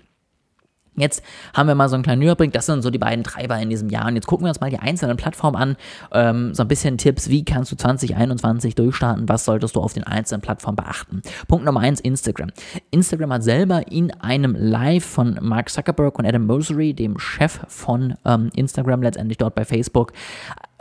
Jetzt 0.95 1.23
haben 1.53 1.67
wir 1.67 1.75
mal 1.75 1.89
so 1.89 1.95
einen 1.95 2.03
kleinen 2.03 2.21
Überblick. 2.21 2.51
Das 2.51 2.65
sind 2.65 2.81
so 2.81 2.89
die 2.89 2.97
beiden 2.97 3.23
Treiber 3.23 3.57
in 3.59 3.69
diesem 3.69 3.89
Jahr. 3.89 4.07
Und 4.07 4.15
jetzt 4.15 4.27
gucken 4.27 4.45
wir 4.45 4.49
uns 4.49 4.59
mal 4.59 4.69
die 4.69 4.79
einzelnen 4.79 5.17
Plattformen 5.17 5.55
an. 5.55 5.77
Ähm, 6.11 6.53
so 6.53 6.63
ein 6.63 6.67
bisschen 6.67 6.97
Tipps, 6.97 7.29
wie 7.29 7.45
kannst 7.45 7.71
du 7.71 7.75
2021 7.75 8.75
durchstarten? 8.75 9.29
Was 9.29 9.45
solltest 9.45 9.75
du 9.75 9.81
auf 9.81 9.93
den 9.93 10.03
einzelnen 10.03 10.41
Plattformen 10.41 10.75
beachten? 10.75 11.21
Punkt 11.47 11.65
Nummer 11.65 11.79
eins, 11.79 11.99
Instagram. 12.01 12.51
Instagram 12.91 13.33
hat 13.33 13.43
selber 13.43 13.91
in 13.91 14.11
einem 14.19 14.55
Live 14.55 15.05
von 15.05 15.37
Mark 15.41 15.69
Zuckerberg 15.69 16.19
und 16.19 16.25
Adam 16.25 16.45
Mosery, 16.45 16.93
dem 16.93 17.17
Chef 17.17 17.59
von 17.67 18.15
ähm, 18.25 18.49
Instagram, 18.55 19.01
letztendlich 19.01 19.37
dort 19.37 19.55
bei 19.55 19.65
Facebook, 19.65 20.13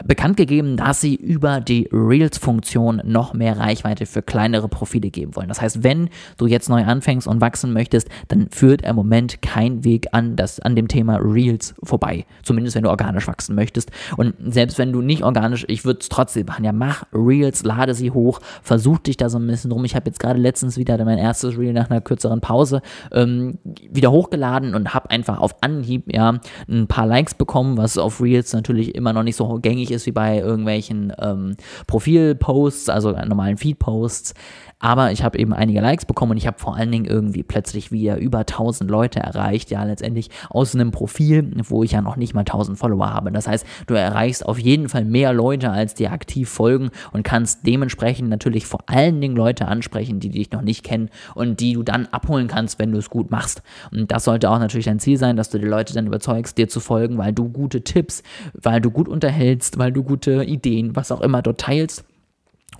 bekannt 0.04 0.36
gegeben, 0.36 0.76
dass 0.76 1.00
sie 1.00 1.14
über 1.14 1.60
die 1.60 1.88
Reels-Funktion 1.92 3.02
noch 3.04 3.34
mehr 3.34 3.58
Reichweite 3.58 4.06
für 4.06 4.22
kleinere 4.22 4.68
Profile 4.68 5.10
geben 5.10 5.34
wollen. 5.34 5.48
Das 5.48 5.60
heißt, 5.60 5.82
wenn 5.82 6.08
du 6.36 6.46
jetzt 6.46 6.68
neu 6.68 6.84
anfängst 6.84 7.26
und 7.26 7.40
wachsen 7.40 7.72
möchtest, 7.72 8.08
dann 8.28 8.48
führt 8.50 8.82
im 8.82 8.94
Moment 8.96 9.42
kein 9.42 9.84
Weg 9.84 10.06
an, 10.12 10.36
das, 10.36 10.60
an 10.60 10.76
dem 10.76 10.88
Thema 10.88 11.16
Reels 11.16 11.74
vorbei. 11.82 12.26
Zumindest 12.42 12.76
wenn 12.76 12.84
du 12.84 12.90
organisch 12.90 13.26
wachsen 13.26 13.54
möchtest. 13.54 13.90
Und 14.16 14.34
selbst 14.46 14.78
wenn 14.78 14.92
du 14.92 15.02
nicht 15.02 15.24
organisch, 15.24 15.64
ich 15.68 15.84
würde 15.84 16.00
es 16.00 16.08
trotzdem 16.08 16.46
machen. 16.46 16.64
Ja, 16.64 16.72
mach 16.72 17.04
Reels, 17.12 17.64
lade 17.64 17.94
sie 17.94 18.10
hoch, 18.10 18.40
versuch 18.62 18.98
dich 18.98 19.16
da 19.16 19.28
so 19.28 19.38
ein 19.38 19.46
bisschen 19.46 19.72
rum. 19.72 19.84
Ich 19.84 19.96
habe 19.96 20.06
jetzt 20.06 20.20
gerade 20.20 20.38
letztens 20.38 20.76
wieder 20.76 21.02
mein 21.04 21.18
erstes 21.18 21.58
Reel 21.58 21.72
nach 21.72 21.90
einer 21.90 22.00
kürzeren 22.00 22.40
Pause 22.40 22.82
ähm, 23.12 23.58
wieder 23.90 24.12
hochgeladen 24.12 24.74
und 24.74 24.94
habe 24.94 25.10
einfach 25.10 25.38
auf 25.38 25.62
Anhieb 25.62 26.12
ja 26.12 26.40
ein 26.68 26.86
paar 26.86 27.06
Likes 27.06 27.34
bekommen, 27.34 27.76
was 27.76 27.98
auf 27.98 28.20
Reels 28.20 28.52
natürlich 28.52 28.94
immer 28.94 29.12
noch 29.12 29.22
nicht 29.22 29.36
so 29.36 29.58
gängig 29.60 29.87
ähnlich 29.88 29.96
ist 29.96 30.06
wie 30.06 30.12
bei 30.12 30.38
irgendwelchen 30.38 31.12
ähm, 31.18 31.56
Profilposts, 31.86 32.88
also 32.88 33.12
normalen 33.12 33.56
Feedposts. 33.56 34.34
Aber 34.80 35.10
ich 35.10 35.24
habe 35.24 35.38
eben 35.38 35.52
einige 35.52 35.80
Likes 35.80 36.06
bekommen 36.06 36.32
und 36.32 36.36
ich 36.36 36.46
habe 36.46 36.58
vor 36.58 36.76
allen 36.76 36.92
Dingen 36.92 37.04
irgendwie 37.04 37.42
plötzlich 37.42 37.90
wieder 37.90 38.16
über 38.18 38.40
1000 38.40 38.88
Leute 38.88 39.20
erreicht, 39.20 39.70
ja, 39.70 39.82
letztendlich 39.82 40.30
aus 40.50 40.74
einem 40.74 40.92
Profil, 40.92 41.50
wo 41.68 41.82
ich 41.82 41.92
ja 41.92 42.00
noch 42.00 42.16
nicht 42.16 42.34
mal 42.34 42.40
1000 42.40 42.78
Follower 42.78 43.12
habe. 43.12 43.32
Das 43.32 43.48
heißt, 43.48 43.66
du 43.86 43.94
erreichst 43.94 44.46
auf 44.46 44.58
jeden 44.58 44.88
Fall 44.88 45.04
mehr 45.04 45.32
Leute, 45.32 45.70
als 45.70 45.94
dir 45.94 46.12
aktiv 46.12 46.48
folgen 46.48 46.90
und 47.12 47.24
kannst 47.24 47.66
dementsprechend 47.66 48.28
natürlich 48.28 48.66
vor 48.66 48.80
allen 48.86 49.20
Dingen 49.20 49.36
Leute 49.36 49.66
ansprechen, 49.66 50.20
die 50.20 50.30
dich 50.30 50.52
noch 50.52 50.62
nicht 50.62 50.84
kennen 50.84 51.10
und 51.34 51.60
die 51.60 51.72
du 51.72 51.82
dann 51.82 52.06
abholen 52.06 52.46
kannst, 52.46 52.78
wenn 52.78 52.92
du 52.92 52.98
es 52.98 53.10
gut 53.10 53.30
machst. 53.30 53.62
Und 53.90 54.12
das 54.12 54.24
sollte 54.24 54.50
auch 54.50 54.60
natürlich 54.60 54.86
dein 54.86 55.00
Ziel 55.00 55.18
sein, 55.18 55.36
dass 55.36 55.50
du 55.50 55.58
die 55.58 55.66
Leute 55.66 55.92
dann 55.92 56.06
überzeugst, 56.06 56.56
dir 56.56 56.68
zu 56.68 56.78
folgen, 56.78 57.18
weil 57.18 57.32
du 57.32 57.48
gute 57.48 57.82
Tipps, 57.82 58.22
weil 58.54 58.80
du 58.80 58.90
gut 58.90 59.08
unterhältst, 59.08 59.78
weil 59.78 59.92
du 59.92 60.04
gute 60.04 60.44
Ideen, 60.44 60.94
was 60.94 61.10
auch 61.10 61.20
immer 61.20 61.42
dort 61.42 61.60
teilst 61.60 62.04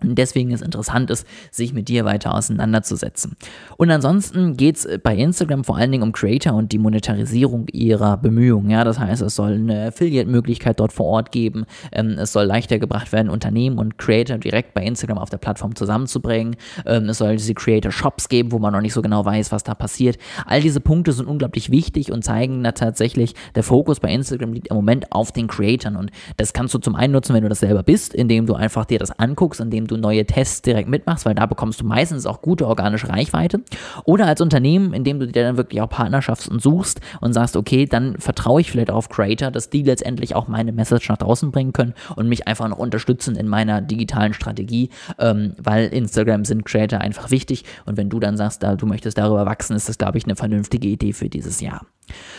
und 0.01 0.17
deswegen 0.17 0.53
ist 0.53 0.63
interessant 0.63 1.11
ist, 1.11 1.27
sich 1.51 1.73
mit 1.73 1.89
dir 1.89 2.05
weiter 2.05 2.35
auseinanderzusetzen. 2.35 3.37
Und 3.77 3.91
ansonsten 3.91 4.57
geht 4.57 4.77
es 4.77 4.89
bei 5.03 5.17
Instagram 5.17 5.65
vor 5.65 5.77
allen 5.77 5.91
Dingen 5.91 6.05
um 6.05 6.13
Creator 6.13 6.55
und 6.55 6.71
die 6.71 6.79
Monetarisierung 6.79 7.67
ihrer 7.73 8.17
Bemühungen. 8.17 8.71
Ja, 8.71 8.85
das 8.85 8.99
heißt, 8.99 9.23
es 9.23 9.35
soll 9.35 9.55
eine 9.55 9.89
Affiliate-Möglichkeit 9.89 10.79
dort 10.79 10.93
vor 10.93 11.07
Ort 11.07 11.33
geben. 11.33 11.65
Ähm, 11.91 12.11
es 12.11 12.33
soll 12.33 12.45
leichter 12.45 12.79
gebracht 12.79 13.11
werden, 13.11 13.29
Unternehmen 13.29 13.79
und 13.79 13.99
Creator 13.99 14.39
direkt 14.39 14.73
bei 14.73 14.85
Instagram 14.85 15.19
auf 15.19 15.31
der 15.31 15.39
Plattform 15.39 15.75
zusammenzubringen. 15.75 16.57
Ähm, 16.87 17.09
es 17.09 17.19
soll 17.19 17.37
diese 17.37 17.55
Creator-Shops 17.55 18.29
geben, 18.29 18.53
wo 18.53 18.61
man 18.61 18.73
noch 18.73 18.81
nicht 18.81 18.95
so 18.95 19.03
genau 19.03 19.25
weiß, 19.25 19.51
was 19.51 19.65
da 19.65 19.75
passiert. 19.75 20.17
All 20.47 20.61
diese 20.61 20.81
Punkte 20.81 21.13
sind 21.13 21.27
unglaublich 21.27 21.71
wichtig 21.71 22.13
und 22.13 22.23
zeigen 22.23 22.63
da 22.63 22.73
tatsächlich, 22.73 23.35
der 23.57 23.65
Fokus 23.65 23.99
bei 23.99 24.13
Instagram 24.13 24.53
liegt 24.53 24.69
im 24.69 24.77
Moment 24.77 25.11
auf 25.11 25.33
den 25.33 25.49
Creatoren. 25.49 25.97
Und 25.97 26.13
das 26.37 26.53
kannst 26.53 26.73
du 26.75 26.79
zum 26.79 26.95
einen 26.95 27.15
nutzen, 27.15 27.35
wenn 27.35 27.43
du 27.43 27.49
das 27.49 27.61
selber 27.61 27.83
bist, 27.83 28.15
indem 28.15 28.47
du 28.47 28.55
einfach 28.55 28.85
dir 28.85 29.01
das 29.01 29.19
anguckst, 29.19 29.61
indem 29.79 29.87
du 29.87 29.97
neue 29.97 30.27
Tests 30.27 30.63
direkt 30.63 30.89
mitmachst, 30.89 31.25
weil 31.25 31.35
da 31.35 31.47
bekommst 31.47 31.81
du 31.81 31.87
meistens 31.87 32.27
auch 32.27 32.43
gute 32.43 32.67
organische 32.67 33.09
Reichweite. 33.09 33.61
Oder 34.05 34.27
als 34.27 34.41
Unternehmen, 34.41 34.93
indem 34.93 35.21
du 35.21 35.27
dir 35.27 35.45
dann 35.45 35.57
wirklich 35.57 35.81
auch 35.81 35.89
Partnerschaften 35.89 36.59
suchst 36.59 37.01
und 37.21 37.33
sagst, 37.33 37.57
okay, 37.57 37.87
dann 37.87 38.19
vertraue 38.19 38.61
ich 38.61 38.71
vielleicht 38.71 38.91
auf 38.91 39.09
Creator, 39.09 39.51
dass 39.51 39.71
die 39.71 39.83
letztendlich 39.83 40.35
auch 40.35 40.49
meine 40.49 40.73
Message 40.73 41.09
nach 41.09 41.19
draußen 41.19 41.53
bringen 41.53 41.73
können 41.73 41.95
und 42.17 42.29
mich 42.29 42.49
einfach 42.49 42.69
noch 42.69 42.79
unterstützen 42.79 43.37
in 43.37 43.47
meiner 43.47 43.81
digitalen 43.81 44.35
Strategie, 44.35 44.91
ähm, 45.19 45.55
weil 45.59 45.89
Instagram 45.89 46.45
sind 46.45 46.65
Creator 46.65 47.01
einfach 47.01 47.31
wichtig. 47.31 47.65
Und 47.87 47.97
wenn 47.97 48.09
du 48.09 48.19
dann 48.19 48.37
sagst, 48.37 48.63
da, 48.63 48.75
du 48.75 48.87
möchtest 48.87 49.19
darüber 49.19 49.47
wachsen, 49.47 49.77
ist 49.77 49.89
das, 49.89 49.99
glaube 49.99 50.19
ich, 50.19 50.25
eine 50.25 50.37
vernünftige 50.37 50.89
Idee 50.89 51.13
für 51.13 51.29
dieses 51.29 51.61
Jahr. 51.61 51.87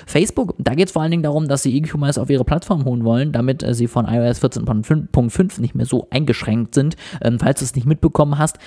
Facebook, 0.06 0.56
da 0.58 0.74
geht 0.76 0.88
es 0.88 0.94
vor 0.94 1.02
allen 1.02 1.12
Dingen 1.12 1.24
darum, 1.24 1.48
dass 1.48 1.64
sie 1.64 1.76
E-Commerce 1.76 2.22
auf 2.22 2.30
ihre 2.30 2.46
Plattform 2.46 2.86
holen 2.86 3.04
wollen, 3.04 3.32
damit 3.32 3.64
äh, 3.64 3.74
sie 3.74 3.88
von 3.88 4.06
iOS 4.06 4.42
14.5 4.42 5.62
nicht 5.62 5.76
mehr 5.76 5.86
so 5.86 6.08
eingeschränkt 6.10 6.76
sind. 6.76 6.96
Ähm, 7.22 7.40
falls 7.40 7.60
du 7.60 7.66
es 7.66 7.76
nicht 7.76 7.88
mitbekommen 7.88 8.38
hast, 8.38 8.58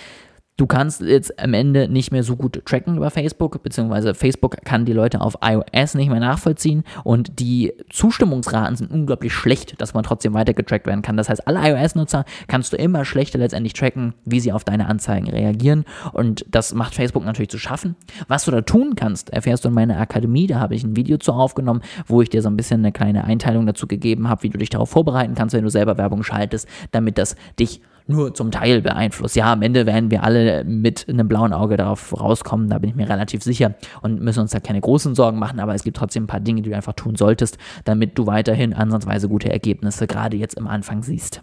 Du 0.59 0.67
kannst 0.67 1.01
jetzt 1.01 1.41
am 1.41 1.55
Ende 1.55 1.89
nicht 1.89 2.13
mehr 2.13 2.23
so 2.23 2.37
gut 2.37 2.63
tracken 2.67 2.99
über 2.99 3.11
Facebook, 3.11 3.63
beziehungsweise 3.63 4.15
Facebook 4.15 4.59
kann 4.65 4.85
die 4.85 4.93
Leute 4.93 5.23
auf 5.23 5.39
iOS 5.43 5.95
nicht 5.95 6.11
mehr 6.11 6.21
nachvollziehen 6.21 6.85
und 7.05 7.41
die 7.41 7.73
Zustimmungsraten 7.91 8.77
sind 8.77 8.91
unglaublich 8.91 9.33
schlecht, 9.33 9.81
dass 9.81 9.95
man 9.95 10.05
trotzdem 10.05 10.35
weiter 10.35 10.53
getrackt 10.53 10.87
werden 10.87 11.01
kann. 11.01 11.17
Das 11.17 11.31
heißt, 11.31 11.49
alle 11.49 11.71
iOS-Nutzer 11.71 12.27
kannst 12.49 12.75
du 12.75 12.77
immer 12.77 13.07
schlechter 13.07 13.39
letztendlich 13.39 13.73
tracken, 13.73 14.13
wie 14.27 14.41
sie 14.41 14.53
auf 14.53 14.63
deine 14.63 14.89
Anzeigen 14.89 15.31
reagieren 15.31 15.87
und 16.13 16.45
das 16.51 16.75
macht 16.75 16.95
Facebook 16.95 17.25
natürlich 17.25 17.51
zu 17.51 17.59
schaffen. 17.59 17.97
Was 18.29 18.45
du 18.45 18.51
da 18.51 18.61
tun 18.61 18.95
kannst, 18.95 19.31
erfährst 19.31 19.65
du 19.65 19.69
in 19.69 19.75
meiner 19.75 19.99
Akademie, 19.99 20.49
da 20.49 20.61
habe 20.61 20.75
ich 20.75 20.85
ein 20.85 20.97
Video 20.97 21.17
zu 21.17 21.33
aufgenommen, 21.33 21.81
wo 22.07 22.21
ich 22.21 22.29
dir 22.29 22.43
so 22.43 22.51
ein 22.51 22.59
bisschen 22.59 22.81
eine 22.81 22.93
kleine 22.93 23.25
Einteilung 23.25 23.65
dazu 23.65 23.87
gegeben 23.87 24.29
habe, 24.29 24.43
wie 24.43 24.51
du 24.51 24.59
dich 24.59 24.69
darauf 24.69 24.91
vorbereiten 24.91 25.35
kannst, 25.35 25.55
wenn 25.55 25.65
du 25.65 25.71
selber 25.71 25.97
Werbung 25.97 26.23
schaltest, 26.23 26.69
damit 26.91 27.17
das 27.17 27.37
dich 27.59 27.81
nur 28.07 28.35
zum 28.35 28.51
Teil 28.51 28.83
beeinflusst. 28.83 29.37
Ja, 29.37 29.53
am 29.53 29.63
Ende 29.63 29.87
werden 29.87 30.11
wir 30.11 30.23
alle 30.23 30.65
mit 30.65 31.09
einem 31.09 31.29
blauen 31.29 31.53
Auge 31.53 31.77
darauf 31.77 32.19
rauskommen, 32.19 32.69
da 32.69 32.79
bin 32.79 32.91
ich 32.91 32.97
mir 32.97 33.09
relativ 33.09 33.43
sicher 33.43 33.75
und 34.03 34.21
müssen 34.21 34.41
uns 34.41 34.51
da 34.51 34.61
keine 34.61 34.81
großen 34.81 35.15
Sorgen 35.15 35.39
machen, 35.39 35.61
aber 35.61 35.75
es 35.75 35.85
gibt 35.85 35.97
trotzdem 35.97 36.25
ein 36.25 36.29
paar 36.29 36.41
Dinge, 36.41 36.63
die 36.63 36.71
du 36.71 36.77
einfach 36.77 36.95
tun 36.95 37.17
solltest, 37.17 37.59
damit 37.85 38.19
du 38.19 38.27
weiterhin 38.27 38.75
ansatzweise 38.75 39.29
gute 39.29 39.51
Ergebnisse 39.51 40.07
gerade 40.07 40.37
jetzt 40.37 40.55
im 40.55 40.67
Anfang 40.67 41.03
siehst. 41.03 41.43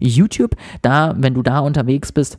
YouTube, 0.00 0.56
da, 0.82 1.14
wenn 1.16 1.34
du 1.34 1.42
da 1.42 1.60
unterwegs 1.60 2.12
bist, 2.12 2.38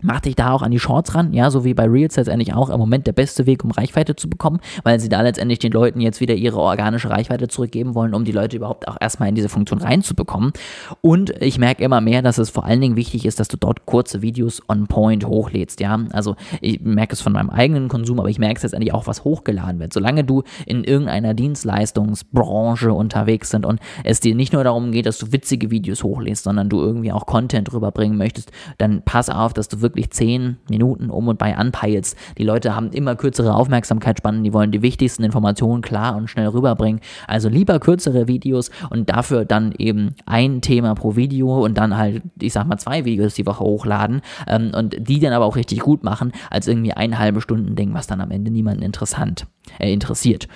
Mach 0.00 0.20
dich 0.20 0.36
da 0.36 0.52
auch 0.52 0.62
an 0.62 0.70
die 0.70 0.78
Shorts 0.78 1.14
ran, 1.14 1.34
ja, 1.34 1.50
so 1.50 1.66
wie 1.66 1.74
bei 1.74 1.84
Reels 1.84 2.16
letztendlich 2.16 2.54
auch 2.54 2.70
im 2.70 2.78
Moment 2.78 3.06
der 3.06 3.12
beste 3.12 3.44
Weg, 3.44 3.62
um 3.62 3.70
Reichweite 3.70 4.16
zu 4.16 4.30
bekommen, 4.30 4.60
weil 4.84 4.98
sie 4.98 5.10
da 5.10 5.20
letztendlich 5.20 5.58
den 5.58 5.70
Leuten 5.70 6.00
jetzt 6.00 6.18
wieder 6.18 6.34
ihre 6.34 6.58
organische 6.58 7.10
Reichweite 7.10 7.46
zurückgeben 7.46 7.94
wollen, 7.94 8.14
um 8.14 8.24
die 8.24 8.32
Leute 8.32 8.56
überhaupt 8.56 8.88
auch 8.88 8.96
erstmal 8.98 9.28
in 9.28 9.34
diese 9.34 9.50
Funktion 9.50 9.82
reinzubekommen. 9.82 10.54
Und 11.02 11.34
ich 11.42 11.58
merke 11.58 11.84
immer 11.84 12.00
mehr, 12.00 12.22
dass 12.22 12.38
es 12.38 12.48
vor 12.48 12.64
allen 12.64 12.80
Dingen 12.80 12.96
wichtig 12.96 13.26
ist, 13.26 13.38
dass 13.38 13.48
du 13.48 13.58
dort 13.58 13.84
kurze 13.84 14.22
Videos 14.22 14.62
on 14.66 14.86
point 14.86 15.26
hochlädst, 15.26 15.78
ja. 15.80 16.00
Also 16.12 16.36
ich 16.62 16.80
merke 16.80 17.12
es 17.12 17.20
von 17.20 17.34
meinem 17.34 17.50
eigenen 17.50 17.88
Konsum, 17.88 18.18
aber 18.18 18.30
ich 18.30 18.38
merke 18.38 18.56
es 18.56 18.62
letztendlich 18.62 18.94
auch, 18.94 19.06
was 19.06 19.24
hochgeladen 19.24 19.78
wird. 19.78 19.92
Solange 19.92 20.24
du 20.24 20.42
in 20.64 20.84
irgendeiner 20.84 21.34
Dienstleistungsbranche 21.34 22.94
unterwegs 22.94 23.50
sind 23.50 23.66
und 23.66 23.78
es 24.04 24.20
dir 24.20 24.34
nicht 24.34 24.54
nur 24.54 24.64
darum 24.64 24.90
geht, 24.90 25.04
dass 25.04 25.18
du 25.18 25.32
witzige 25.32 25.70
Videos 25.70 26.02
hochlädst, 26.02 26.44
sondern 26.44 26.70
du 26.70 26.80
irgendwie 26.80 27.12
auch 27.12 27.26
Content 27.26 27.70
rüberbringen 27.74 28.16
möchtest, 28.16 28.52
dann 28.78 29.02
pass 29.02 29.28
auf, 29.28 29.52
dass 29.52 29.68
du 29.68 29.81
wirklich 29.82 30.10
10 30.10 30.56
Minuten 30.68 31.10
um 31.10 31.28
und 31.28 31.38
bei 31.38 31.56
anpeilst. 31.56 32.16
Die 32.38 32.44
Leute 32.44 32.74
haben 32.74 32.90
immer 32.90 33.16
kürzere 33.16 33.54
Aufmerksamkeitsspannen, 33.54 34.44
die 34.44 34.52
wollen 34.52 34.70
die 34.70 34.82
wichtigsten 34.82 35.24
Informationen 35.24 35.82
klar 35.82 36.16
und 36.16 36.28
schnell 36.28 36.48
rüberbringen. 36.48 37.00
Also 37.26 37.48
lieber 37.48 37.80
kürzere 37.80 38.28
Videos 38.28 38.70
und 38.90 39.10
dafür 39.10 39.44
dann 39.44 39.72
eben 39.78 40.14
ein 40.26 40.60
Thema 40.60 40.94
pro 40.94 41.16
Video 41.16 41.64
und 41.64 41.78
dann 41.78 41.96
halt, 41.96 42.22
ich 42.40 42.52
sag 42.52 42.66
mal, 42.66 42.78
zwei 42.78 43.04
Videos 43.04 43.34
die 43.34 43.46
Woche 43.46 43.64
hochladen 43.64 44.22
ähm, 44.46 44.72
und 44.74 44.96
die 44.98 45.20
dann 45.20 45.32
aber 45.32 45.44
auch 45.44 45.56
richtig 45.56 45.80
gut 45.80 46.04
machen, 46.04 46.32
als 46.50 46.68
irgendwie 46.68 46.92
ein 46.92 47.18
halbe 47.18 47.40
Stunden 47.40 47.76
Ding, 47.76 47.94
was 47.94 48.06
dann 48.06 48.20
am 48.20 48.30
Ende 48.30 48.50
niemanden 48.50 48.82
interessant, 48.82 49.46
äh, 49.78 49.92
interessiert. 49.92 50.48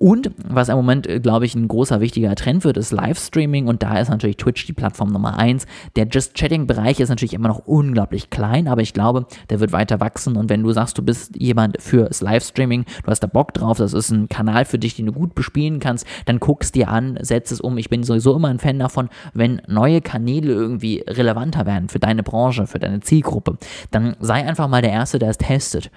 Und 0.00 0.30
was 0.48 0.70
im 0.70 0.76
Moment, 0.76 1.06
äh, 1.06 1.20
glaube 1.20 1.44
ich, 1.44 1.54
ein 1.54 1.68
großer 1.68 2.00
wichtiger 2.00 2.34
Trend 2.34 2.64
wird, 2.64 2.78
ist 2.78 2.90
Livestreaming. 2.90 3.68
Und 3.68 3.82
da 3.82 3.98
ist 3.98 4.08
natürlich 4.08 4.38
Twitch 4.38 4.64
die 4.64 4.72
Plattform 4.72 5.12
Nummer 5.12 5.38
eins. 5.38 5.66
Der 5.94 6.08
Just 6.08 6.32
Chatting-Bereich 6.32 7.00
ist 7.00 7.10
natürlich 7.10 7.34
immer 7.34 7.48
noch 7.48 7.66
unglaublich 7.66 8.30
klein, 8.30 8.66
aber 8.66 8.80
ich 8.80 8.94
glaube, 8.94 9.26
der 9.50 9.60
wird 9.60 9.72
weiter 9.72 10.00
wachsen. 10.00 10.38
Und 10.38 10.48
wenn 10.48 10.62
du 10.62 10.72
sagst, 10.72 10.96
du 10.96 11.02
bist 11.02 11.38
jemand 11.38 11.82
fürs 11.82 12.22
Livestreaming, 12.22 12.86
du 13.04 13.10
hast 13.10 13.20
da 13.20 13.26
Bock 13.26 13.52
drauf, 13.52 13.76
das 13.76 13.92
ist 13.92 14.10
ein 14.10 14.30
Kanal 14.30 14.64
für 14.64 14.78
dich, 14.78 14.96
den 14.96 15.04
du 15.04 15.12
gut 15.12 15.34
bespielen 15.34 15.80
kannst, 15.80 16.06
dann 16.24 16.40
guckst 16.40 16.74
dir 16.76 16.88
an, 16.88 17.18
setz 17.20 17.50
es 17.50 17.60
um. 17.60 17.76
Ich 17.76 17.90
bin 17.90 18.02
sowieso 18.02 18.34
immer 18.34 18.48
ein 18.48 18.58
Fan 18.58 18.78
davon, 18.78 19.10
wenn 19.34 19.60
neue 19.68 20.00
Kanäle 20.00 20.50
irgendwie 20.50 21.04
relevanter 21.06 21.66
werden 21.66 21.90
für 21.90 21.98
deine 21.98 22.22
Branche, 22.22 22.66
für 22.66 22.78
deine 22.78 23.00
Zielgruppe, 23.00 23.58
dann 23.90 24.16
sei 24.20 24.46
einfach 24.46 24.66
mal 24.66 24.80
der 24.80 24.92
Erste, 24.92 25.18
der 25.18 25.28
es 25.28 25.36
testet. 25.36 25.90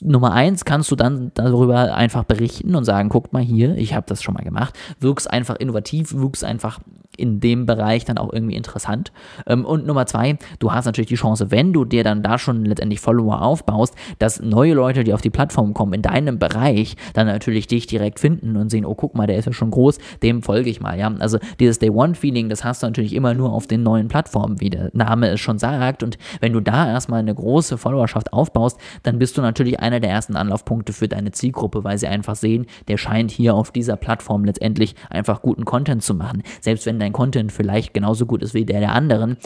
Nummer 0.00 0.32
eins 0.32 0.64
kannst 0.64 0.90
du 0.90 0.96
dann 0.96 1.30
darüber 1.34 1.94
einfach 1.94 2.24
berichten 2.24 2.74
und 2.74 2.84
sagen, 2.84 3.10
guck 3.10 3.34
mal 3.34 3.49
hier, 3.54 3.76
ich 3.76 3.94
habe 3.94 4.06
das 4.06 4.22
schon 4.22 4.34
mal 4.34 4.44
gemacht, 4.44 4.78
wirkst 5.00 5.30
einfach 5.30 5.56
innovativ, 5.56 6.14
wirkst 6.14 6.44
einfach 6.44 6.80
in 7.20 7.40
dem 7.40 7.66
Bereich 7.66 8.04
dann 8.04 8.18
auch 8.18 8.32
irgendwie 8.32 8.56
interessant. 8.56 9.12
Ähm, 9.46 9.64
und 9.64 9.86
Nummer 9.86 10.06
zwei, 10.06 10.38
du 10.58 10.72
hast 10.72 10.86
natürlich 10.86 11.08
die 11.08 11.16
Chance, 11.16 11.50
wenn 11.50 11.72
du 11.72 11.84
dir 11.84 12.04
dann 12.04 12.22
da 12.22 12.38
schon 12.38 12.64
letztendlich 12.64 13.00
Follower 13.00 13.42
aufbaust, 13.42 13.94
dass 14.18 14.40
neue 14.40 14.74
Leute, 14.74 15.04
die 15.04 15.14
auf 15.14 15.20
die 15.20 15.30
Plattform 15.30 15.74
kommen, 15.74 15.92
in 15.92 16.02
deinem 16.02 16.38
Bereich, 16.38 16.96
dann 17.14 17.26
natürlich 17.26 17.66
dich 17.66 17.86
direkt 17.86 18.20
finden 18.20 18.56
und 18.56 18.70
sehen, 18.70 18.84
oh, 18.84 18.94
guck 18.94 19.14
mal, 19.14 19.26
der 19.26 19.36
ist 19.36 19.46
ja 19.46 19.52
schon 19.52 19.70
groß, 19.70 19.98
dem 20.22 20.42
folge 20.42 20.70
ich 20.70 20.80
mal, 20.80 20.98
ja. 20.98 21.12
Also 21.18 21.38
dieses 21.58 21.78
Day-One-Feeling, 21.78 22.48
das 22.48 22.64
hast 22.64 22.82
du 22.82 22.86
natürlich 22.86 23.14
immer 23.14 23.34
nur 23.34 23.52
auf 23.52 23.66
den 23.66 23.82
neuen 23.82 24.08
Plattformen, 24.08 24.60
wie 24.60 24.70
der 24.70 24.90
Name 24.92 25.28
es 25.28 25.40
schon 25.40 25.58
sagt. 25.58 26.02
Und 26.02 26.18
wenn 26.40 26.52
du 26.52 26.60
da 26.60 26.88
erstmal 26.88 27.20
eine 27.20 27.34
große 27.34 27.78
Followerschaft 27.78 28.32
aufbaust, 28.32 28.78
dann 29.02 29.18
bist 29.18 29.36
du 29.36 29.42
natürlich 29.42 29.80
einer 29.80 30.00
der 30.00 30.10
ersten 30.10 30.36
Anlaufpunkte 30.36 30.92
für 30.92 31.08
deine 31.08 31.32
Zielgruppe, 31.32 31.84
weil 31.84 31.98
sie 31.98 32.06
einfach 32.06 32.36
sehen, 32.36 32.66
der 32.88 32.96
scheint 32.96 33.30
hier 33.30 33.54
auf 33.54 33.70
dieser 33.70 33.96
Plattform 33.96 34.44
letztendlich 34.44 34.94
einfach 35.08 35.42
guten 35.42 35.64
Content 35.64 36.02
zu 36.02 36.14
machen. 36.14 36.42
Selbst 36.60 36.86
wenn 36.86 36.98
dein 36.98 37.09
Content 37.12 37.52
vielleicht 37.52 37.94
genauso 37.94 38.26
gut 38.26 38.42
ist 38.42 38.54
wie 38.54 38.64
der 38.64 38.80
der 38.80 38.92
anderen, 38.92 39.36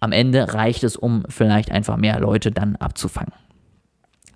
am 0.00 0.12
Ende 0.12 0.52
reicht 0.52 0.82
es, 0.84 0.96
um 0.96 1.24
vielleicht 1.28 1.70
einfach 1.70 1.96
mehr 1.96 2.18
Leute 2.18 2.50
dann 2.50 2.76
abzufangen. 2.76 3.32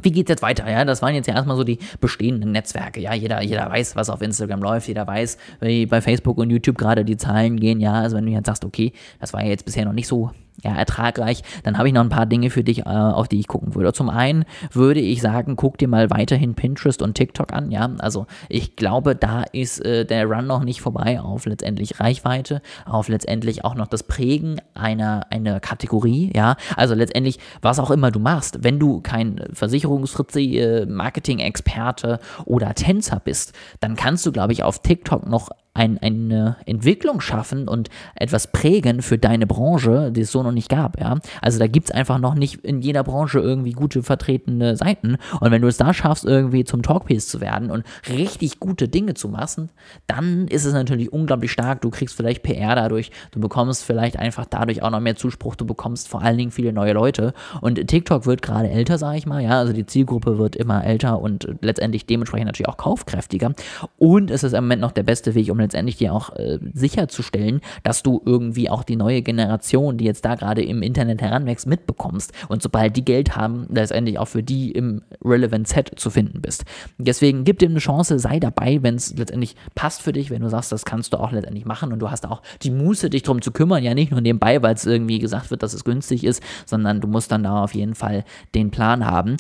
Wie 0.01 0.13
geht 0.13 0.29
es 0.29 0.31
jetzt 0.31 0.43
weiter? 0.43 0.71
Ja, 0.71 0.85
das 0.85 1.03
waren 1.03 1.15
jetzt 1.15 1.27
ja 1.27 1.35
erstmal 1.35 1.57
so 1.57 1.65
die 1.65 1.79
bestehenden 2.01 2.53
Netzwerke. 2.53 3.01
Ja, 3.01 3.15
jeder, 3.15 3.43
jeder 3.43 3.69
weiß, 3.69 3.97
was 3.97 4.11
auf 4.11 4.21
Instagram 4.21 4.61
läuft, 4.61 4.89
jeder 4.89 5.07
weiß, 5.07 5.39
wie 5.61 5.87
bei 5.87 6.01
Facebook 6.01 6.39
und 6.39 6.51
YouTube 6.51 6.79
gerade 6.79 7.05
die 7.05 7.17
Zahlen 7.17 7.59
gehen. 7.59 7.81
Ja, 7.81 7.95
also 7.95 8.17
wenn 8.17 8.27
du 8.27 8.33
jetzt 8.33 8.47
sagst, 8.47 8.65
okay, 8.65 8.93
das 9.19 9.33
war 9.33 9.43
ja 9.43 9.49
jetzt 9.49 9.65
bisher 9.65 9.85
noch 9.85 9.95
nicht 9.95 10.07
so 10.07 10.31
ja, 10.63 10.75
ertragreich, 10.75 11.43
dann 11.65 11.79
habe 11.79 11.89
ich 11.89 11.95
noch 11.95 12.03
ein 12.03 12.09
paar 12.09 12.27
Dinge 12.27 12.51
für 12.51 12.65
dich, 12.65 12.81
äh, 12.81 12.89
auf 12.89 13.29
die 13.29 13.41
ich 13.41 13.49
gucken 13.49 13.75
würde. 13.75 13.93
Zum 13.93 14.09
einen 14.09 14.45
würde 14.73 15.01
ich 15.01 15.21
sagen, 15.21 15.57
guck 15.57 15.79
dir 15.79 15.89
mal 15.89 16.11
weiterhin 16.11 16.55
Pinterest 16.55 17.03
und 17.03 17.15
TikTok 17.15 17.53
an, 17.53 17.71
ja, 17.71 17.91
also 17.99 18.27
ich 18.49 18.77
glaube, 18.77 19.15
da 19.15 19.43
ist 19.43 19.85
äh, 19.85 20.05
der 20.05 20.27
Run 20.27 20.47
noch 20.47 20.65
nicht 20.65 20.81
vorbei 20.81 21.21
auf 21.21 21.47
letztendlich 21.47 22.01
Reichweite, 22.01 22.63
auf 22.85 23.09
letztendlich 23.09 23.65
auch 23.65 23.75
noch 23.75 23.87
das 23.87 24.03
Prägen 24.03 24.61
einer, 24.75 25.27
einer 25.31 25.61
Kategorie, 25.61 26.33
ja, 26.35 26.57
also 26.77 26.95
letztendlich, 26.95 27.39
was 27.63 27.79
auch 27.79 27.91
immer 27.91 28.11
du 28.11 28.19
machst, 28.19 28.65
wenn 28.65 28.79
du 28.79 29.01
kein 29.01 29.45
Versicherungsfritzi, 29.53 30.59
äh, 30.59 30.87
Marketing-Experte 30.87 32.19
oder 32.45 32.75
Tänzer 32.75 33.21
bist, 33.23 33.53
dann 33.81 33.97
kannst 33.97 34.25
du, 34.27 34.33
glaube 34.33 34.53
ich, 34.53 34.63
auf 34.63 34.81
TikTok 34.81 35.29
noch 35.29 35.51
ein, 35.77 35.99
eine 35.99 36.57
Entwicklung 36.67 37.21
schaffen 37.21 37.69
und 37.69 37.89
etwas 38.15 38.49
prägen 38.49 39.03
für 39.03 39.19
deine 39.19 39.47
Branche, 39.47 40.11
die 40.11 40.23
es 40.23 40.33
so 40.33 40.43
noch 40.43 40.53
nicht 40.53 40.69
gab. 40.69 40.99
Ja? 41.01 41.19
Also 41.43 41.59
da 41.59 41.67
gibt 41.67 41.89
es 41.89 41.95
einfach 41.95 42.19
noch 42.19 42.35
nicht 42.35 42.65
in 42.65 42.81
jeder 42.81 43.05
Branche 43.05 43.39
irgendwie 43.39 43.73
gute 43.73 44.03
vertretene 44.03 44.77
Seiten. 44.77 45.17
Und 45.41 45.51
wenn 45.51 45.63
du 45.63 45.69
es 45.69 45.77
da 45.77 45.93
schaffst, 45.93 46.25
irgendwie 46.25 46.65
zum 46.65 46.83
Talkpiece 46.83 47.29
zu 47.29 47.41
werden 47.41 47.71
und 47.71 47.85
richtig 48.09 48.59
gute 48.61 48.89
Dinge 48.89 49.15
zu 49.15 49.29
machen, 49.29 49.71
dann 50.07 50.49
ist 50.49 50.65
es 50.65 50.73
natürlich 50.73 51.13
unglaublich 51.13 51.53
stark. 51.53 51.83
Du 51.83 51.91
kriegst 51.91 52.17
vielleicht 52.17 52.43
PR 52.43 52.75
dadurch, 52.75 53.11
du 53.31 53.41
bekommst 53.41 53.85
vielleicht 53.85 54.19
einfach 54.19 54.47
dadurch 54.47 54.83
auch 54.83 54.91
noch 54.91 55.01
mehr 55.01 55.17
Zuspruch, 55.17 55.55
du 55.57 55.67
bekommst 55.67 56.09
vor 56.09 56.23
allen 56.23 56.39
Dingen 56.39 56.51
viele 56.51 56.73
neue 56.73 56.93
Leute. 56.93 57.35
Und 57.61 57.87
TikTok 57.87 58.27
wird 58.27 58.43
gerade 58.43 58.71
älter, 58.71 58.99
sage 58.99 59.19
ich 59.19 59.27
mal, 59.27 59.43
ja, 59.43 59.59
also 59.59 59.73
die 59.73 59.87
Zielgruppe 59.87 60.39
wird 60.39 60.57
immer 60.57 60.85
älter 60.85 61.21
und 61.21 61.49
letztendlich 61.61 62.07
dementsprechend 62.07 62.47
natürlich 62.47 62.69
auch 62.69 62.77
kaufkräftiger. 62.77 63.53
Und 63.99 64.31
es 64.31 64.43
ist 64.43 64.53
im 64.53 64.65
Moment 64.65 64.81
noch 64.81 64.93
der 64.93 65.03
beste 65.03 65.35
Weg, 65.35 65.51
um 65.51 65.59
letztendlich 65.67 65.97
dir 65.97 66.13
auch 66.13 66.35
äh, 66.37 66.59
sicherzustellen, 66.73 67.61
dass 67.83 68.03
du 68.03 68.23
irgendwie 68.25 68.71
auch 68.71 68.85
die 68.85 68.97
neue 68.97 69.23
Generation, 69.23 69.97
die 69.99 70.05
jetzt 70.05 70.25
da 70.25 70.37
gerade 70.37 70.63
im 70.63 70.83
Internet 70.83 71.21
heranwächst, 71.21 71.67
mitbekommst. 71.67 72.33
Und 72.49 72.63
sobald 72.63 72.97
die 72.97 73.05
Geld 73.05 73.37
haben, 73.37 73.67
letztendlich 73.71 74.19
auch 74.19 74.29
für 74.29 74.43
die 74.43 74.71
im 74.71 75.03
Relevant 75.25 75.67
Set 75.67 75.93
zu 75.97 76.11
finden 76.11 76.41
bist. 76.41 76.65
Deswegen 76.99 77.45
gib 77.45 77.59
dir 77.59 77.69
eine 77.69 77.79
Chance, 77.79 78.19
sei 78.19 78.39
dabei, 78.39 78.83
wenn 78.83 78.95
es 78.95 79.17
letztendlich 79.17 79.57
passt 79.75 80.03
für 80.03 80.13
dich, 80.13 80.31
wenn 80.31 80.43
du 80.43 80.49
sagst, 80.49 80.71
das 80.73 80.85
kannst 80.85 81.13
du 81.13 81.19
auch 81.19 81.33
letztendlich 81.33 81.65
machen 81.65 81.93
und 81.93 81.99
du 81.99 82.11
hast 82.11 82.27
auch 82.27 82.43
die 82.63 82.71
Muße, 82.71 83.11
dich 83.11 83.25
darum 83.25 83.43
zu 83.43 83.51
kümmern, 83.51 83.83
ja 83.83 83.95
nicht 83.95 84.13
nur 84.13 84.21
nebenbei, 84.21 84.63
weil 84.63 84.75
es 84.75 84.87
irgendwie 84.87 85.19
gesagt 85.19 85.51
wird, 85.51 85.63
dass 85.63 85.75
es 85.75 85.85
günstig 85.85 86.25
ist, 86.25 86.43
sondern 86.65 87.01
du 87.01 87.09
musst 87.09 87.33
dann 87.33 87.43
da 87.43 87.65
auf 87.65 87.75
jeden 87.75 87.95
Fall 87.95 88.25
den 88.55 88.71
Plan 88.71 89.05
haben. 89.05 89.37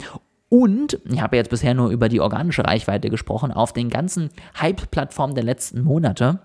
Und 0.48 1.00
ich 1.04 1.20
habe 1.20 1.36
jetzt 1.36 1.50
bisher 1.50 1.74
nur 1.74 1.90
über 1.90 2.08
die 2.08 2.20
organische 2.20 2.64
Reichweite 2.64 3.10
gesprochen, 3.10 3.52
auf 3.52 3.72
den 3.72 3.90
ganzen 3.90 4.30
Hype-Plattformen 4.60 5.34
der 5.34 5.44
letzten 5.44 5.82
Monate 5.82 6.40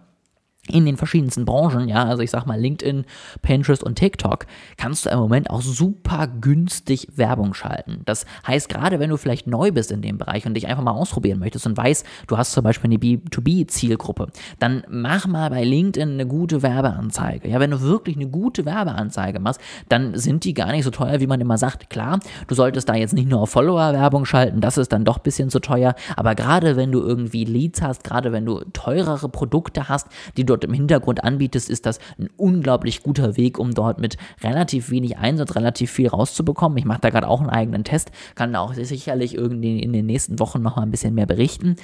in 0.68 0.86
den 0.86 0.96
verschiedensten 0.96 1.44
Branchen, 1.44 1.88
ja, 1.88 2.06
also 2.06 2.22
ich 2.22 2.30
sag 2.30 2.46
mal 2.46 2.60
LinkedIn, 2.60 3.06
Pinterest 3.42 3.84
und 3.84 3.96
TikTok, 3.96 4.46
kannst 4.78 5.06
du 5.06 5.10
im 5.10 5.18
Moment 5.18 5.50
auch 5.50 5.62
super 5.62 6.28
günstig 6.28 7.08
Werbung 7.16 7.56
schalten. 7.56 8.02
Das 8.06 8.28
heißt, 8.46 8.70
gerade 8.70 9.00
wenn 9.00 9.10
du 9.10 9.18
vielleicht 9.18 9.48
neu 9.48 9.72
bist 9.72 9.92
in 9.92 10.04
dem 10.04 10.20
Bereich 10.20 10.46
und 10.46 10.54
dich 10.54 10.68
einfach 10.68 10.84
mal 10.84 10.92
ausprobieren 10.92 11.40
möchtest 11.40 11.66
und 11.66 11.76
weißt, 11.76 12.06
du 12.28 12.38
hast 12.38 12.52
zum 12.52 12.64
Beispiel 12.64 12.92
eine 12.92 13.00
B2B-Zielgruppe, 13.00 14.28
dann 14.60 14.84
mach 14.88 15.26
mal 15.26 15.50
bei 15.50 15.64
LinkedIn 15.64 16.12
eine 16.12 16.28
gute 16.28 16.62
Werbeanzeige. 16.62 17.50
Ja, 17.50 17.60
wenn 17.60 17.72
du 17.72 17.82
wirklich 17.82 18.16
eine 18.16 18.28
gute 18.28 18.64
Werbeanzeige 18.64 19.40
machst, 19.40 19.62
dann 19.90 20.16
sind 20.16 20.44
die 20.44 20.54
gar 20.54 20.72
nicht 20.72 20.84
so 20.84 20.92
teuer, 20.92 21.20
wie 21.20 21.28
man 21.28 21.42
immer 21.42 21.58
sagt. 21.58 21.90
Klar, 21.90 22.20
du 22.46 22.54
solltest 22.54 22.88
da 22.88 22.94
jetzt 22.94 23.14
nicht 23.14 23.28
nur 23.28 23.42
auf 23.42 23.50
Follower-Werbung 23.50 24.26
schalten, 24.26 24.62
das 24.62 24.78
ist 24.78 24.94
dann 24.94 25.06
doch 25.06 25.18
ein 25.18 25.24
bisschen 25.24 25.50
zu 25.50 25.60
teuer, 25.60 25.96
aber 26.16 26.36
gerade 26.36 26.76
wenn 26.76 26.92
du 26.92 27.02
irgendwie 27.02 27.46
Leads 27.46 27.82
hast, 27.82 28.04
gerade 28.04 28.32
wenn 28.32 28.46
du 28.46 28.60
teurere 28.74 29.28
Produkte 29.28 29.90
hast, 29.90 30.08
die 30.38 30.46
du 30.46 30.51
dort 30.52 30.64
im 30.64 30.74
Hintergrund 30.74 31.24
anbietest, 31.24 31.70
ist 31.70 31.86
das 31.86 32.00
ein 32.20 32.30
unglaublich 32.38 33.04
guter 33.04 33.38
Weg, 33.38 33.58
um 33.58 33.74
dort 33.74 34.00
mit 34.00 34.18
relativ 34.44 34.92
wenig 34.92 35.18
Einsatz 35.18 35.56
relativ 35.56 35.92
viel 35.92 36.08
rauszubekommen. 36.08 36.78
Ich 36.78 36.86
mache 36.86 37.02
da 37.02 37.10
gerade 37.10 37.28
auch 37.28 37.42
einen 37.42 37.50
eigenen 37.50 37.84
Test, 37.84 38.12
kann 38.36 38.54
da 38.54 38.60
auch 38.60 38.74
sicherlich 38.74 39.36
irgendwie 39.36 39.80
in 39.80 39.94
den 39.94 40.06
nächsten 40.06 40.40
Wochen 40.40 40.62
noch 40.62 40.76
mal 40.76 40.84
ein 40.84 40.92
bisschen 40.92 41.16
mehr 41.16 41.26
berichten. 41.26 41.78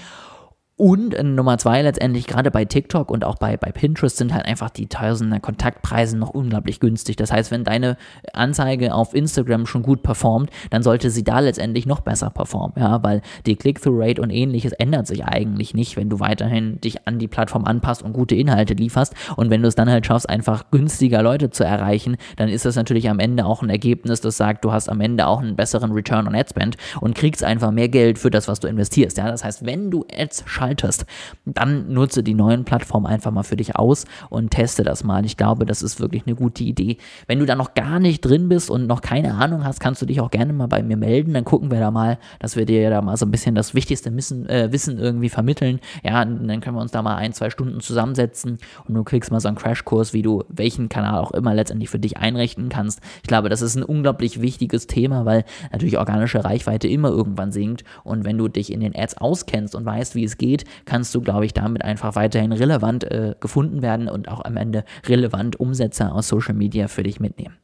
Und 0.77 1.15
äh, 1.15 1.23
Nummer 1.23 1.57
zwei 1.57 1.81
letztendlich, 1.81 2.27
gerade 2.27 2.51
bei 2.51 2.63
TikTok 2.63 3.09
und 3.09 3.25
auch 3.25 3.35
bei, 3.35 3.57
bei 3.57 3.71
Pinterest 3.71 4.15
sind 4.15 4.31
halt 4.31 4.45
einfach 4.45 4.69
die 4.69 4.85
tausenden 4.85 5.41
Kontaktpreise 5.41 6.15
noch 6.15 6.29
unglaublich 6.29 6.79
günstig. 6.79 7.15
Das 7.15 7.31
heißt, 7.31 7.49
wenn 7.49 7.63
deine 7.63 7.97
Anzeige 8.33 8.93
auf 8.93 9.15
Instagram 9.15 9.65
schon 9.65 9.81
gut 9.81 10.03
performt, 10.03 10.51
dann 10.69 10.83
sollte 10.83 11.09
sie 11.09 11.23
da 11.23 11.39
letztendlich 11.39 11.87
noch 11.87 12.01
besser 12.01 12.29
performen, 12.29 12.75
ja, 12.77 13.01
weil 13.03 13.23
die 13.47 13.55
Click-Through-Rate 13.55 14.21
und 14.21 14.29
ähnliches 14.29 14.71
ändert 14.73 15.07
sich 15.07 15.25
eigentlich 15.25 15.73
nicht, 15.73 15.97
wenn 15.97 16.09
du 16.09 16.19
weiterhin 16.19 16.79
dich 16.79 17.07
an 17.07 17.17
die 17.17 17.27
Plattform 17.27 17.65
anpasst 17.65 18.03
und 18.03 18.13
gute 18.13 18.35
Inhalte 18.35 18.75
lieferst. 18.75 19.15
Und 19.35 19.49
wenn 19.49 19.63
du 19.63 19.67
es 19.67 19.75
dann 19.75 19.89
halt 19.89 20.05
schaffst, 20.05 20.29
einfach 20.29 20.69
günstiger 20.69 21.23
Leute 21.23 21.49
zu 21.49 21.63
erreichen, 21.63 22.17
dann 22.35 22.49
ist 22.49 22.65
das 22.65 22.75
natürlich 22.75 23.09
am 23.09 23.17
Ende 23.17 23.45
auch 23.45 23.63
ein 23.63 23.71
Ergebnis, 23.71 24.21
das 24.21 24.37
sagt, 24.37 24.63
du 24.63 24.71
hast 24.71 24.89
am 24.89 25.01
Ende 25.01 25.25
auch 25.25 25.41
einen 25.41 25.55
besseren 25.55 25.91
Return 25.91 26.27
on 26.27 26.35
Ad 26.35 26.51
Spend 26.51 26.77
und 27.01 27.15
kriegst 27.15 27.43
einfach 27.43 27.71
mehr 27.71 27.89
Geld 27.89 28.19
für 28.19 28.29
das, 28.29 28.47
was 28.47 28.59
du 28.59 28.67
investierst. 28.67 29.17
Ja, 29.17 29.31
das 29.31 29.43
heißt, 29.43 29.65
wenn 29.65 29.89
du 29.89 30.05
Ads 30.15 30.43
schaffst, 30.45 30.66
schaltest, 30.67 31.05
dann 31.45 31.91
nutze 31.91 32.23
die 32.23 32.33
neuen 32.33 32.65
Plattformen 32.65 33.05
einfach 33.05 33.31
mal 33.31 33.43
für 33.43 33.55
dich 33.55 33.75
aus 33.75 34.05
und 34.29 34.51
teste 34.51 34.83
das 34.83 35.03
mal. 35.03 35.25
Ich 35.25 35.37
glaube, 35.37 35.65
das 35.65 35.81
ist 35.81 35.99
wirklich 35.99 36.23
eine 36.25 36.35
gute 36.35 36.63
Idee. 36.63 36.97
Wenn 37.27 37.39
du 37.39 37.45
da 37.45 37.55
noch 37.55 37.73
gar 37.73 37.99
nicht 37.99 38.21
drin 38.21 38.49
bist 38.49 38.69
und 38.69 38.87
noch 38.87 39.01
keine 39.01 39.35
Ahnung 39.35 39.63
hast, 39.63 39.79
kannst 39.79 40.01
du 40.01 40.05
dich 40.05 40.19
auch 40.21 40.31
gerne 40.31 40.53
mal 40.53 40.67
bei 40.67 40.83
mir 40.83 40.97
melden. 40.97 41.33
Dann 41.33 41.45
gucken 41.45 41.71
wir 41.71 41.79
da 41.79 41.91
mal, 41.91 42.17
dass 42.39 42.55
wir 42.55 42.65
dir 42.65 42.89
da 42.89 43.01
mal 43.01 43.17
so 43.17 43.25
ein 43.25 43.31
bisschen 43.31 43.55
das 43.55 43.73
wichtigste 43.73 44.15
Wissen, 44.15 44.47
äh, 44.49 44.71
Wissen 44.71 44.99
irgendwie 44.99 45.29
vermitteln. 45.29 45.79
Ja, 46.03 46.23
dann 46.23 46.61
können 46.61 46.75
wir 46.75 46.81
uns 46.81 46.91
da 46.91 47.01
mal 47.01 47.15
ein, 47.15 47.33
zwei 47.33 47.49
Stunden 47.49 47.79
zusammensetzen 47.79 48.57
und 48.87 48.93
du 48.93 49.03
kriegst 49.03 49.31
mal 49.31 49.39
so 49.39 49.47
einen 49.47 49.57
Crashkurs, 49.57 50.13
wie 50.13 50.21
du 50.21 50.43
welchen 50.49 50.89
Kanal 50.89 51.19
auch 51.19 51.31
immer 51.31 51.53
letztendlich 51.53 51.89
für 51.89 51.99
dich 51.99 52.17
einrichten 52.17 52.69
kannst. 52.69 53.01
Ich 53.21 53.27
glaube, 53.27 53.49
das 53.49 53.61
ist 53.61 53.75
ein 53.75 53.83
unglaublich 53.83 54.41
wichtiges 54.41 54.87
Thema, 54.87 55.25
weil 55.25 55.45
natürlich 55.71 55.97
organische 55.97 56.43
Reichweite 56.43 56.87
immer 56.87 57.09
irgendwann 57.09 57.51
sinkt 57.51 57.83
und 58.03 58.25
wenn 58.25 58.37
du 58.37 58.47
dich 58.47 58.71
in 58.71 58.79
den 58.79 58.95
Ads 58.95 59.17
auskennst 59.17 59.75
und 59.75 59.85
weißt, 59.85 60.15
wie 60.15 60.23
es 60.23 60.37
geht, 60.37 60.56
geht, 60.57 60.69
kannst 60.85 61.13
du, 61.15 61.21
glaube 61.21 61.45
ich, 61.45 61.53
damit 61.53 61.83
einfach 61.83 62.15
weiterhin 62.15 62.51
relevant 62.51 63.03
äh, 63.03 63.35
gefunden 63.39 63.81
werden 63.81 64.07
und 64.09 64.29
auch 64.29 64.43
am 64.43 64.57
Ende 64.57 64.83
relevant 65.05 65.59
Umsätze 65.59 66.11
aus 66.11 66.27
Social 66.27 66.53
Media 66.53 66.87
für 66.87 67.03
dich 67.03 67.19
mitnehmen. 67.19 67.55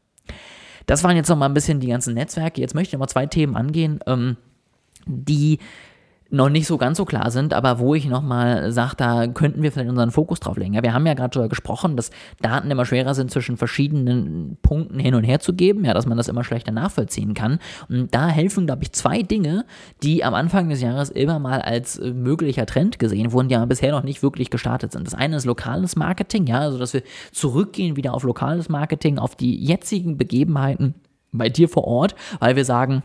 das 0.85 1.03
waren 1.03 1.15
jetzt 1.15 1.29
noch 1.29 1.37
mal 1.37 1.45
ein 1.45 1.53
bisschen 1.53 1.79
die 1.79 1.87
ganzen 1.87 2.13
Netzwerke. 2.13 2.59
Jetzt 2.59 2.75
möchte 2.75 2.89
ich 2.89 2.93
noch 2.93 2.99
mal 2.99 3.07
zwei 3.07 3.25
Themen 3.25 3.55
angehen, 3.55 3.99
ähm, 4.05 4.37
die 5.05 5.59
noch 6.33 6.49
nicht 6.49 6.65
so 6.65 6.79
ganz 6.79 6.97
so 6.97 7.05
klar 7.05 7.29
sind, 7.29 7.53
aber 7.53 7.77
wo 7.77 7.93
ich 7.93 8.07
nochmal 8.07 8.71
sage, 8.71 8.95
da 8.97 9.27
könnten 9.27 9.61
wir 9.61 9.71
vielleicht 9.71 9.89
unseren 9.89 10.09
Fokus 10.09 10.39
drauf 10.39 10.57
legen. 10.57 10.73
Ja, 10.73 10.81
wir 10.81 10.93
haben 10.93 11.05
ja 11.05 11.13
gerade 11.13 11.29
darüber 11.29 11.49
gesprochen, 11.49 11.95
dass 11.95 12.09
Daten 12.41 12.71
immer 12.71 12.85
schwerer 12.85 13.13
sind, 13.13 13.29
zwischen 13.29 13.55
verschiedenen 13.55 14.57
Punkten 14.63 14.97
hin 14.97 15.13
und 15.13 15.23
her 15.23 15.39
zu 15.39 15.53
geben, 15.53 15.85
ja, 15.85 15.93
dass 15.93 16.07
man 16.07 16.17
das 16.17 16.27
immer 16.27 16.43
schlechter 16.43 16.71
nachvollziehen 16.71 17.35
kann. 17.35 17.59
Und 17.87 18.15
da 18.15 18.27
helfen, 18.29 18.65
glaube 18.65 18.81
ich, 18.81 18.93
zwei 18.93 19.21
Dinge, 19.21 19.65
die 20.01 20.23
am 20.23 20.33
Anfang 20.33 20.69
des 20.69 20.81
Jahres 20.81 21.11
immer 21.11 21.37
mal 21.37 21.61
als 21.61 21.99
äh, 21.99 22.11
möglicher 22.11 22.65
Trend 22.65 22.97
gesehen 22.97 23.31
wurden, 23.31 23.47
die 23.47 23.55
aber 23.55 23.67
bisher 23.67 23.91
noch 23.91 24.03
nicht 24.03 24.23
wirklich 24.23 24.49
gestartet 24.49 24.91
sind. 24.91 25.05
Das 25.05 25.13
eine 25.13 25.35
ist 25.35 25.45
lokales 25.45 25.95
Marketing, 25.95 26.47
ja, 26.47 26.61
also 26.61 26.79
dass 26.79 26.95
wir 26.95 27.03
zurückgehen 27.31 27.95
wieder 27.95 28.15
auf 28.15 28.23
lokales 28.23 28.69
Marketing, 28.69 29.19
auf 29.19 29.35
die 29.35 29.63
jetzigen 29.63 30.17
Begebenheiten 30.17 30.95
bei 31.31 31.49
dir 31.49 31.69
vor 31.69 31.83
Ort, 31.83 32.15
weil 32.39 32.55
wir 32.55 32.65
sagen, 32.65 33.03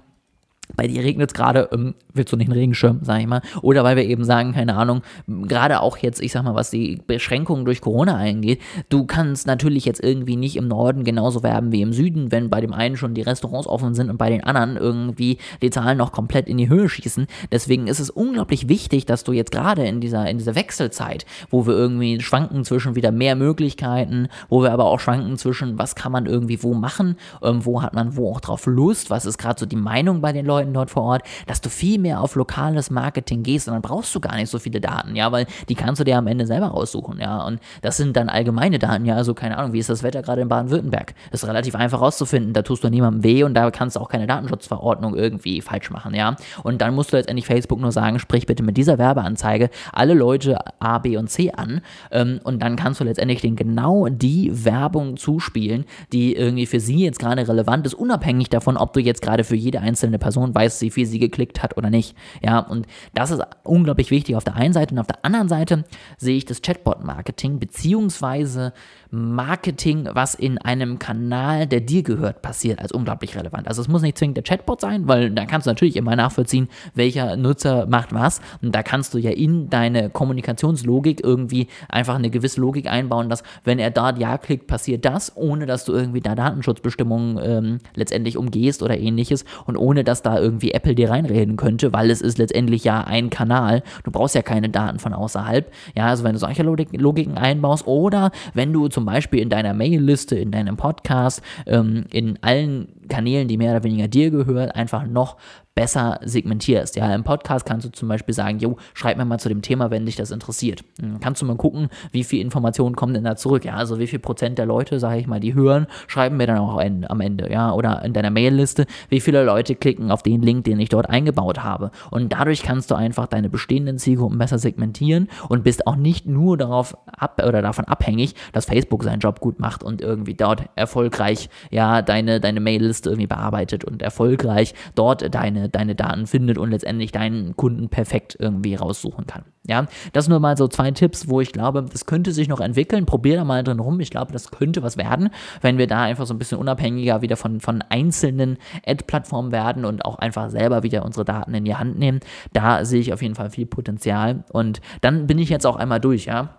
bei 0.76 0.86
dir 0.86 1.02
regnet 1.02 1.30
es 1.30 1.34
gerade, 1.34 1.68
ähm, 1.72 1.94
willst 2.12 2.32
du 2.32 2.36
nicht 2.36 2.48
einen 2.48 2.58
Regenschirm, 2.58 3.00
sag 3.02 3.20
ich 3.20 3.26
mal. 3.26 3.42
Oder 3.62 3.84
weil 3.84 3.96
wir 3.96 4.04
eben 4.04 4.24
sagen, 4.24 4.52
keine 4.52 4.76
Ahnung, 4.76 5.02
gerade 5.26 5.80
auch 5.80 5.96
jetzt, 5.98 6.20
ich 6.20 6.32
sag 6.32 6.44
mal, 6.44 6.54
was 6.54 6.70
die 6.70 7.00
Beschränkungen 7.06 7.64
durch 7.64 7.80
Corona 7.80 8.16
eingeht, 8.16 8.60
du 8.88 9.06
kannst 9.06 9.46
natürlich 9.46 9.84
jetzt 9.84 10.02
irgendwie 10.02 10.36
nicht 10.36 10.56
im 10.56 10.68
Norden 10.68 11.04
genauso 11.04 11.42
werben 11.42 11.72
wie 11.72 11.82
im 11.82 11.92
Süden, 11.92 12.30
wenn 12.30 12.50
bei 12.50 12.60
dem 12.60 12.72
einen 12.72 12.96
schon 12.96 13.14
die 13.14 13.22
Restaurants 13.22 13.66
offen 13.66 13.94
sind 13.94 14.10
und 14.10 14.18
bei 14.18 14.30
den 14.30 14.44
anderen 14.44 14.76
irgendwie 14.76 15.38
die 15.62 15.70
Zahlen 15.70 15.98
noch 15.98 16.12
komplett 16.12 16.48
in 16.48 16.56
die 16.56 16.68
Höhe 16.68 16.88
schießen. 16.88 17.26
Deswegen 17.50 17.86
ist 17.86 18.00
es 18.00 18.10
unglaublich 18.10 18.68
wichtig, 18.68 19.06
dass 19.06 19.24
du 19.24 19.32
jetzt 19.32 19.52
gerade 19.52 19.86
in 19.86 20.00
dieser, 20.00 20.28
in 20.28 20.38
dieser 20.38 20.54
Wechselzeit, 20.54 21.26
wo 21.50 21.66
wir 21.66 21.74
irgendwie 21.74 22.20
schwanken 22.20 22.64
zwischen 22.64 22.94
wieder 22.94 23.12
mehr 23.12 23.36
Möglichkeiten, 23.36 24.28
wo 24.48 24.62
wir 24.62 24.72
aber 24.72 24.84
auch 24.84 25.00
schwanken 25.00 25.36
zwischen, 25.38 25.78
was 25.78 25.94
kann 25.94 26.12
man 26.12 26.26
irgendwie 26.26 26.62
wo 26.62 26.74
machen, 26.74 27.16
ähm, 27.42 27.64
wo 27.64 27.82
hat 27.82 27.94
man 27.94 28.16
wo 28.16 28.30
auch 28.30 28.40
drauf 28.40 28.66
Lust, 28.66 29.10
was 29.10 29.26
ist 29.26 29.38
gerade 29.38 29.58
so 29.58 29.66
die 29.66 29.76
Meinung 29.76 30.20
bei 30.20 30.32
den 30.32 30.46
Leuten, 30.46 30.57
Leuten 30.58 30.74
dort 30.74 30.90
vor 30.90 31.04
Ort, 31.04 31.22
dass 31.46 31.60
du 31.60 31.68
viel 31.68 31.98
mehr 31.98 32.20
auf 32.20 32.34
lokales 32.34 32.90
Marketing 32.90 33.42
gehst 33.42 33.68
und 33.68 33.74
dann 33.74 33.82
brauchst 33.82 34.14
du 34.14 34.20
gar 34.20 34.36
nicht 34.36 34.50
so 34.50 34.58
viele 34.58 34.80
Daten, 34.80 35.14
ja, 35.14 35.30
weil 35.30 35.46
die 35.68 35.74
kannst 35.74 36.00
du 36.00 36.04
dir 36.04 36.18
am 36.18 36.26
Ende 36.26 36.46
selber 36.46 36.68
raussuchen, 36.68 37.20
ja, 37.20 37.44
und 37.44 37.60
das 37.82 37.96
sind 37.96 38.16
dann 38.16 38.28
allgemeine 38.28 38.78
Daten, 38.78 39.04
ja, 39.04 39.14
also 39.14 39.34
keine 39.34 39.56
Ahnung, 39.56 39.72
wie 39.72 39.78
ist 39.78 39.88
das 39.88 40.02
Wetter 40.02 40.22
gerade 40.22 40.42
in 40.42 40.48
Baden-Württemberg? 40.48 41.14
Ist 41.30 41.46
relativ 41.46 41.74
einfach 41.74 42.00
rauszufinden, 42.00 42.52
da 42.52 42.62
tust 42.62 42.82
du 42.82 42.88
niemandem 42.88 43.22
weh 43.22 43.44
und 43.44 43.54
da 43.54 43.70
kannst 43.70 43.96
du 43.96 44.00
auch 44.00 44.08
keine 44.08 44.26
Datenschutzverordnung 44.26 45.14
irgendwie 45.14 45.60
falsch 45.60 45.90
machen, 45.90 46.14
ja, 46.14 46.36
und 46.64 46.80
dann 46.80 46.94
musst 46.94 47.12
du 47.12 47.16
letztendlich 47.16 47.46
Facebook 47.46 47.80
nur 47.80 47.92
sagen, 47.92 48.18
sprich 48.18 48.46
bitte 48.46 48.62
mit 48.62 48.76
dieser 48.76 48.98
Werbeanzeige 48.98 49.70
alle 49.92 50.14
Leute 50.14 50.58
A, 50.80 50.98
B 50.98 51.16
und 51.16 51.28
C 51.28 51.52
an 51.52 51.80
ähm, 52.10 52.40
und 52.44 52.60
dann 52.62 52.76
kannst 52.76 53.00
du 53.00 53.04
letztendlich 53.04 53.40
den 53.40 53.56
genau 53.56 54.08
die 54.08 54.64
Werbung 54.64 55.16
zuspielen, 55.16 55.84
die 56.12 56.34
irgendwie 56.34 56.66
für 56.66 56.80
sie 56.80 57.04
jetzt 57.04 57.18
gerade 57.18 57.46
relevant 57.46 57.86
ist, 57.86 57.94
unabhängig 57.94 58.48
davon, 58.48 58.76
ob 58.76 58.92
du 58.92 59.00
jetzt 59.00 59.22
gerade 59.22 59.44
für 59.44 59.56
jede 59.56 59.80
einzelne 59.80 60.18
Person 60.18 60.47
Person 60.48 60.54
weiß, 60.54 60.80
wie 60.82 60.90
viel 60.90 61.06
sie 61.06 61.18
geklickt 61.18 61.62
hat 61.62 61.76
oder 61.76 61.90
nicht. 61.90 62.16
Ja, 62.42 62.60
und 62.60 62.86
das 63.14 63.30
ist 63.30 63.42
unglaublich 63.64 64.10
wichtig 64.10 64.36
auf 64.36 64.44
der 64.44 64.56
einen 64.56 64.72
Seite. 64.72 64.94
Und 64.94 65.00
auf 65.00 65.06
der 65.06 65.24
anderen 65.24 65.48
Seite 65.48 65.84
sehe 66.16 66.36
ich 66.36 66.44
das 66.44 66.62
Chatbot-Marketing 66.62 67.58
beziehungsweise 67.58 68.72
Marketing, 69.10 70.08
was 70.12 70.34
in 70.34 70.58
einem 70.58 70.98
Kanal, 70.98 71.66
der 71.66 71.80
dir 71.80 72.02
gehört, 72.02 72.42
passiert, 72.42 72.78
als 72.78 72.92
unglaublich 72.92 73.36
relevant. 73.36 73.66
Also 73.66 73.80
es 73.80 73.88
muss 73.88 74.02
nicht 74.02 74.18
zwingend 74.18 74.36
der 74.36 74.44
Chatbot 74.44 74.80
sein, 74.80 75.08
weil 75.08 75.30
da 75.30 75.46
kannst 75.46 75.66
du 75.66 75.70
natürlich 75.70 75.96
immer 75.96 76.14
nachvollziehen, 76.14 76.68
welcher 76.94 77.36
Nutzer 77.36 77.86
macht 77.86 78.12
was. 78.12 78.40
Und 78.60 78.74
da 78.74 78.82
kannst 78.82 79.14
du 79.14 79.18
ja 79.18 79.30
in 79.30 79.70
deine 79.70 80.10
Kommunikationslogik 80.10 81.24
irgendwie 81.24 81.68
einfach 81.88 82.16
eine 82.16 82.30
gewisse 82.30 82.60
Logik 82.60 82.86
einbauen, 82.86 83.28
dass 83.28 83.42
wenn 83.64 83.78
er 83.78 83.90
da 83.90 84.14
Ja 84.16 84.36
klickt, 84.36 84.66
passiert 84.66 85.04
das, 85.04 85.36
ohne 85.36 85.66
dass 85.66 85.84
du 85.84 85.92
irgendwie 85.92 86.20
da 86.20 86.34
Datenschutzbestimmungen 86.34 87.38
ähm, 87.42 87.78
letztendlich 87.94 88.36
umgehst 88.36 88.82
oder 88.82 88.98
ähnliches 88.98 89.44
und 89.66 89.76
ohne 89.76 90.04
dass 90.04 90.22
da 90.22 90.38
irgendwie 90.38 90.72
Apple 90.72 90.94
dir 90.94 91.10
reinreden 91.10 91.56
könnte, 91.56 91.92
weil 91.92 92.10
es 92.10 92.20
ist 92.20 92.38
letztendlich 92.38 92.84
ja 92.84 93.04
ein 93.04 93.30
Kanal. 93.30 93.82
Du 94.04 94.10
brauchst 94.10 94.34
ja 94.34 94.42
keine 94.42 94.68
Daten 94.68 94.98
von 94.98 95.14
außerhalb. 95.14 95.70
Ja, 95.94 96.06
also 96.06 96.24
wenn 96.24 96.32
du 96.32 96.38
solche 96.38 96.62
Logik 96.62 96.88
Logiken 96.92 97.38
einbaust 97.38 97.86
oder 97.86 98.30
wenn 98.54 98.72
du 98.72 98.88
zum 98.88 98.97
Beispiel 99.04 99.40
in 99.40 99.50
deiner 99.50 99.74
Mailliste, 99.74 100.36
in 100.36 100.50
deinem 100.50 100.76
Podcast, 100.76 101.42
ähm, 101.66 102.04
in 102.10 102.38
allen 102.42 102.88
Kanälen, 103.08 103.48
die 103.48 103.56
mehr 103.56 103.72
oder 103.72 103.84
weniger 103.84 104.08
dir 104.08 104.30
gehören, 104.30 104.70
einfach 104.70 105.06
noch 105.06 105.36
besser 105.78 106.18
segmentierst. 106.24 106.96
Ja, 106.96 107.14
im 107.14 107.22
Podcast 107.22 107.64
kannst 107.64 107.86
du 107.86 107.92
zum 107.92 108.08
Beispiel 108.08 108.34
sagen, 108.34 108.58
jo, 108.58 108.78
schreib 108.94 109.16
mir 109.16 109.24
mal 109.24 109.38
zu 109.38 109.48
dem 109.48 109.62
Thema, 109.62 109.92
wenn 109.92 110.06
dich 110.06 110.16
das 110.16 110.32
interessiert. 110.32 110.82
Dann 110.98 111.20
kannst 111.20 111.40
du 111.40 111.46
mal 111.46 111.56
gucken, 111.56 111.88
wie 112.10 112.24
viel 112.24 112.40
Informationen 112.40 112.96
kommen 112.96 113.14
denn 113.14 113.22
da 113.22 113.36
zurück. 113.36 113.64
Ja, 113.64 113.74
also 113.74 114.00
wie 114.00 114.08
viel 114.08 114.18
Prozent 114.18 114.58
der 114.58 114.66
Leute, 114.66 114.98
sage 114.98 115.20
ich 115.20 115.28
mal, 115.28 115.38
die 115.38 115.54
hören, 115.54 115.86
schreiben 116.08 116.36
mir 116.36 116.48
dann 116.48 116.58
auch 116.58 116.80
am 116.80 117.20
Ende. 117.20 117.48
Ja, 117.52 117.72
oder 117.72 118.04
in 118.04 118.12
deiner 118.12 118.30
Mailliste, 118.30 118.86
wie 119.08 119.20
viele 119.20 119.44
Leute 119.44 119.76
klicken 119.76 120.10
auf 120.10 120.24
den 120.24 120.42
Link, 120.42 120.64
den 120.64 120.80
ich 120.80 120.88
dort 120.88 121.08
eingebaut 121.08 121.62
habe. 121.62 121.92
Und 122.10 122.32
dadurch 122.32 122.64
kannst 122.64 122.90
du 122.90 122.96
einfach 122.96 123.28
deine 123.28 123.48
bestehenden 123.48 123.98
Zielgruppen 123.98 124.36
besser 124.36 124.58
segmentieren 124.58 125.28
und 125.48 125.62
bist 125.62 125.86
auch 125.86 125.94
nicht 125.94 126.26
nur 126.26 126.58
darauf 126.58 126.96
ab 127.06 127.40
oder 127.46 127.62
davon 127.62 127.84
abhängig, 127.84 128.34
dass 128.52 128.64
Facebook 128.64 129.04
seinen 129.04 129.20
Job 129.20 129.38
gut 129.38 129.60
macht 129.60 129.84
und 129.84 130.00
irgendwie 130.00 130.34
dort 130.34 130.64
erfolgreich 130.74 131.50
ja 131.70 132.02
deine 132.02 132.40
deine 132.40 132.58
Mailliste 132.58 132.97
irgendwie 133.06 133.26
bearbeitet 133.26 133.84
und 133.84 134.02
erfolgreich 134.02 134.74
dort 134.94 135.34
deine 135.34 135.68
deine 135.68 135.94
Daten 135.94 136.26
findet 136.26 136.58
und 136.58 136.70
letztendlich 136.70 137.12
deinen 137.12 137.56
Kunden 137.56 137.88
perfekt 137.88 138.36
irgendwie 138.38 138.74
raussuchen 138.74 139.26
kann. 139.26 139.44
Ja, 139.68 139.86
das 140.14 140.28
nur 140.28 140.40
mal 140.40 140.56
so 140.56 140.66
zwei 140.66 140.90
Tipps, 140.92 141.28
wo 141.28 141.42
ich 141.42 141.52
glaube, 141.52 141.84
das 141.84 142.06
könnte 142.06 142.32
sich 142.32 142.48
noch 142.48 142.60
entwickeln. 142.60 143.04
Probier 143.04 143.36
da 143.36 143.44
mal 143.44 143.62
drin 143.62 143.80
rum. 143.80 144.00
Ich 144.00 144.10
glaube, 144.10 144.32
das 144.32 144.50
könnte 144.50 144.82
was 144.82 144.96
werden, 144.96 145.28
wenn 145.60 145.76
wir 145.76 145.86
da 145.86 146.02
einfach 146.02 146.24
so 146.24 146.32
ein 146.32 146.38
bisschen 146.38 146.56
unabhängiger 146.56 147.20
wieder 147.20 147.36
von, 147.36 147.60
von 147.60 147.82
einzelnen 147.82 148.56
Ad-Plattformen 148.86 149.52
werden 149.52 149.84
und 149.84 150.06
auch 150.06 150.16
einfach 150.16 150.48
selber 150.48 150.84
wieder 150.84 151.04
unsere 151.04 151.26
Daten 151.26 151.52
in 151.52 151.66
die 151.66 151.76
Hand 151.76 151.98
nehmen. 151.98 152.20
Da 152.54 152.86
sehe 152.86 153.00
ich 153.00 153.12
auf 153.12 153.20
jeden 153.20 153.34
Fall 153.34 153.50
viel 153.50 153.66
Potenzial. 153.66 154.44
Und 154.52 154.80
dann 155.02 155.26
bin 155.26 155.38
ich 155.38 155.50
jetzt 155.50 155.66
auch 155.66 155.76
einmal 155.76 156.00
durch, 156.00 156.24
ja 156.24 156.57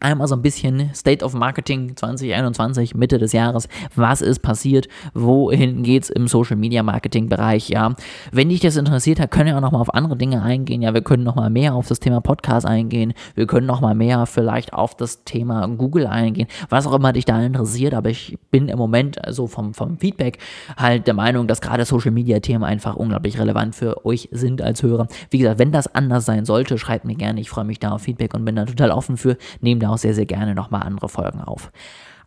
einmal 0.00 0.28
so 0.28 0.34
ein 0.34 0.42
bisschen 0.42 0.90
State 0.94 1.24
of 1.24 1.34
Marketing 1.34 1.96
2021, 1.96 2.94
Mitte 2.94 3.18
des 3.18 3.32
Jahres. 3.32 3.68
Was 3.94 4.20
ist 4.20 4.40
passiert? 4.40 4.88
Wohin 5.14 5.82
geht's 5.82 6.10
im 6.10 6.28
Social 6.28 6.56
Media 6.56 6.82
Marketing 6.82 7.28
Bereich? 7.28 7.68
Ja, 7.68 7.94
wenn 8.32 8.48
dich 8.48 8.60
das 8.60 8.76
interessiert 8.76 9.20
hat, 9.20 9.30
können 9.30 9.46
wir 9.46 9.56
auch 9.56 9.60
noch 9.60 9.72
mal 9.72 9.80
auf 9.80 9.94
andere 9.94 10.16
Dinge 10.16 10.42
eingehen. 10.42 10.82
Ja, 10.82 10.94
wir 10.94 11.02
können 11.02 11.22
noch 11.22 11.36
mal 11.36 11.50
mehr 11.50 11.74
auf 11.74 11.88
das 11.88 12.00
Thema 12.00 12.20
Podcast 12.20 12.66
eingehen. 12.66 13.14
Wir 13.34 13.46
können 13.46 13.66
noch 13.66 13.80
mal 13.80 13.94
mehr 13.94 14.26
vielleicht 14.26 14.72
auf 14.72 14.96
das 14.96 15.24
Thema 15.24 15.66
Google 15.68 16.06
eingehen. 16.06 16.48
Was 16.68 16.86
auch 16.86 16.94
immer 16.94 17.12
dich 17.12 17.24
da 17.24 17.40
interessiert. 17.40 17.94
Aber 17.94 18.10
ich 18.10 18.38
bin 18.50 18.68
im 18.68 18.78
Moment 18.78 19.16
so 19.16 19.44
also 19.44 19.46
vom, 19.46 19.74
vom 19.74 19.98
Feedback 19.98 20.38
halt 20.76 21.06
der 21.06 21.14
Meinung, 21.14 21.46
dass 21.46 21.60
gerade 21.60 21.84
Social 21.84 22.10
Media 22.10 22.40
Themen 22.40 22.64
einfach 22.64 22.96
unglaublich 22.96 23.38
relevant 23.38 23.74
für 23.74 24.04
euch 24.04 24.28
sind 24.32 24.62
als 24.62 24.82
Hörer. 24.82 25.06
Wie 25.30 25.38
gesagt, 25.38 25.58
wenn 25.58 25.72
das 25.72 25.94
anders 25.94 26.24
sein 26.24 26.44
sollte, 26.44 26.78
schreibt 26.78 27.04
mir 27.04 27.14
gerne. 27.14 27.40
Ich 27.40 27.50
freue 27.50 27.64
mich 27.64 27.78
da 27.78 27.90
auf 27.92 28.02
Feedback 28.02 28.34
und 28.34 28.44
bin 28.44 28.56
da 28.56 28.64
total 28.64 28.90
offen 28.90 29.16
für. 29.16 29.36
Nehmt 29.60 29.83
auch 29.90 29.98
sehr, 29.98 30.14
sehr 30.14 30.26
gerne 30.26 30.54
nochmal 30.54 30.82
andere 30.82 31.08
Folgen 31.08 31.40
auf. 31.40 31.70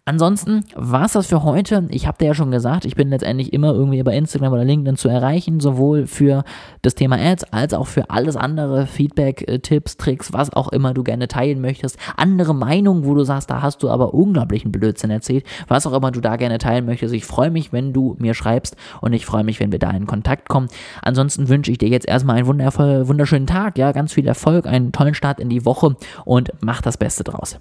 Ansonsten 0.07 0.63
war 0.73 1.03
es 1.03 1.11
das 1.11 1.27
für 1.27 1.43
heute. 1.43 1.85
Ich 1.89 2.07
habe 2.07 2.17
dir 2.17 2.27
ja 2.27 2.33
schon 2.33 2.49
gesagt, 2.49 2.85
ich 2.85 2.95
bin 2.95 3.09
letztendlich 3.09 3.51
immer 3.51 3.73
irgendwie 3.73 4.01
bei 4.03 4.15
Instagram 4.15 4.53
oder 4.53 4.63
LinkedIn 4.63 4.95
zu 4.95 5.09
erreichen, 5.09 5.59
sowohl 5.59 6.07
für 6.07 6.45
das 6.81 6.95
Thema 6.95 7.17
Ads 7.17 7.51
als 7.51 7.73
auch 7.73 7.87
für 7.87 8.09
alles 8.09 8.37
andere, 8.37 8.87
Feedback, 8.87 9.45
äh, 9.49 9.59
Tipps, 9.59 9.97
Tricks, 9.97 10.31
was 10.31 10.53
auch 10.53 10.69
immer 10.69 10.93
du 10.93 11.03
gerne 11.03 11.27
teilen 11.27 11.59
möchtest. 11.59 11.97
Andere 12.15 12.55
Meinungen, 12.55 13.03
wo 13.03 13.15
du 13.15 13.25
sagst, 13.25 13.49
da 13.49 13.61
hast 13.61 13.83
du 13.83 13.89
aber 13.89 14.13
unglaublichen 14.13 14.71
Blödsinn 14.71 15.09
erzählt, 15.09 15.43
was 15.67 15.85
auch 15.85 15.91
immer 15.91 16.11
du 16.11 16.21
da 16.21 16.37
gerne 16.37 16.57
teilen 16.57 16.85
möchtest. 16.85 17.13
Ich 17.13 17.25
freue 17.25 17.51
mich, 17.51 17.73
wenn 17.73 17.91
du 17.91 18.15
mir 18.17 18.33
schreibst 18.33 18.77
und 19.01 19.11
ich 19.11 19.25
freue 19.25 19.43
mich, 19.43 19.59
wenn 19.59 19.73
wir 19.73 19.79
da 19.79 19.91
in 19.91 20.07
Kontakt 20.07 20.47
kommen. 20.47 20.69
Ansonsten 21.01 21.49
wünsche 21.49 21.69
ich 21.69 21.79
dir 21.79 21.89
jetzt 21.89 22.07
erstmal 22.07 22.37
einen 22.37 22.47
wunderschönen 22.47 23.45
Tag, 23.45 23.77
ja, 23.77 23.91
ganz 23.91 24.13
viel 24.13 24.25
Erfolg, 24.25 24.67
einen 24.67 24.93
tollen 24.93 25.15
Start 25.15 25.41
in 25.41 25.49
die 25.49 25.65
Woche 25.65 25.97
und 26.23 26.53
mach 26.61 26.81
das 26.81 26.95
Beste 26.95 27.25
draus. 27.25 27.59